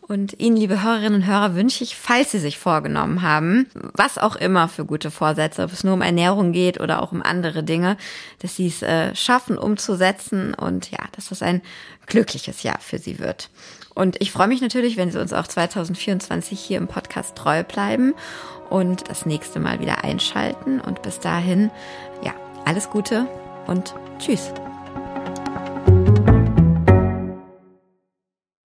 Und 0.00 0.40
Ihnen, 0.40 0.56
liebe 0.56 0.82
Hörerinnen 0.82 1.22
und 1.22 1.28
Hörer, 1.28 1.54
wünsche 1.54 1.84
ich, 1.84 1.94
falls 1.94 2.32
Sie 2.32 2.40
sich 2.40 2.58
vorgenommen 2.58 3.22
haben, 3.22 3.70
was 3.94 4.18
auch 4.18 4.34
immer 4.34 4.66
für 4.66 4.84
gute 4.84 5.12
Vorsätze, 5.12 5.62
ob 5.62 5.72
es 5.72 5.84
nur 5.84 5.94
um 5.94 6.02
Ernährung 6.02 6.50
geht 6.50 6.80
oder 6.80 7.00
auch 7.00 7.12
um 7.12 7.22
andere 7.22 7.62
Dinge, 7.62 7.96
dass 8.40 8.56
Sie 8.56 8.66
es 8.66 8.82
äh, 8.82 9.14
schaffen, 9.14 9.56
umzusetzen 9.56 10.54
und 10.54 10.90
ja, 10.90 11.04
dass 11.12 11.28
das 11.28 11.40
ein 11.40 11.62
glückliches 12.06 12.64
Jahr 12.64 12.80
für 12.80 12.98
Sie 12.98 13.20
wird. 13.20 13.48
Und 13.94 14.20
ich 14.20 14.32
freue 14.32 14.48
mich 14.48 14.60
natürlich, 14.60 14.96
wenn 14.96 15.12
Sie 15.12 15.20
uns 15.20 15.32
auch 15.32 15.46
2024 15.46 16.58
hier 16.58 16.78
im 16.78 16.88
Podcast 16.88 17.36
treu 17.36 17.62
bleiben 17.62 18.14
und 18.72 19.10
das 19.10 19.26
nächste 19.26 19.60
Mal 19.60 19.80
wieder 19.80 20.02
einschalten. 20.02 20.80
Und 20.80 21.02
bis 21.02 21.20
dahin, 21.20 21.70
ja, 22.24 22.32
alles 22.64 22.88
Gute 22.88 23.26
und 23.66 23.94
tschüss. 24.18 24.52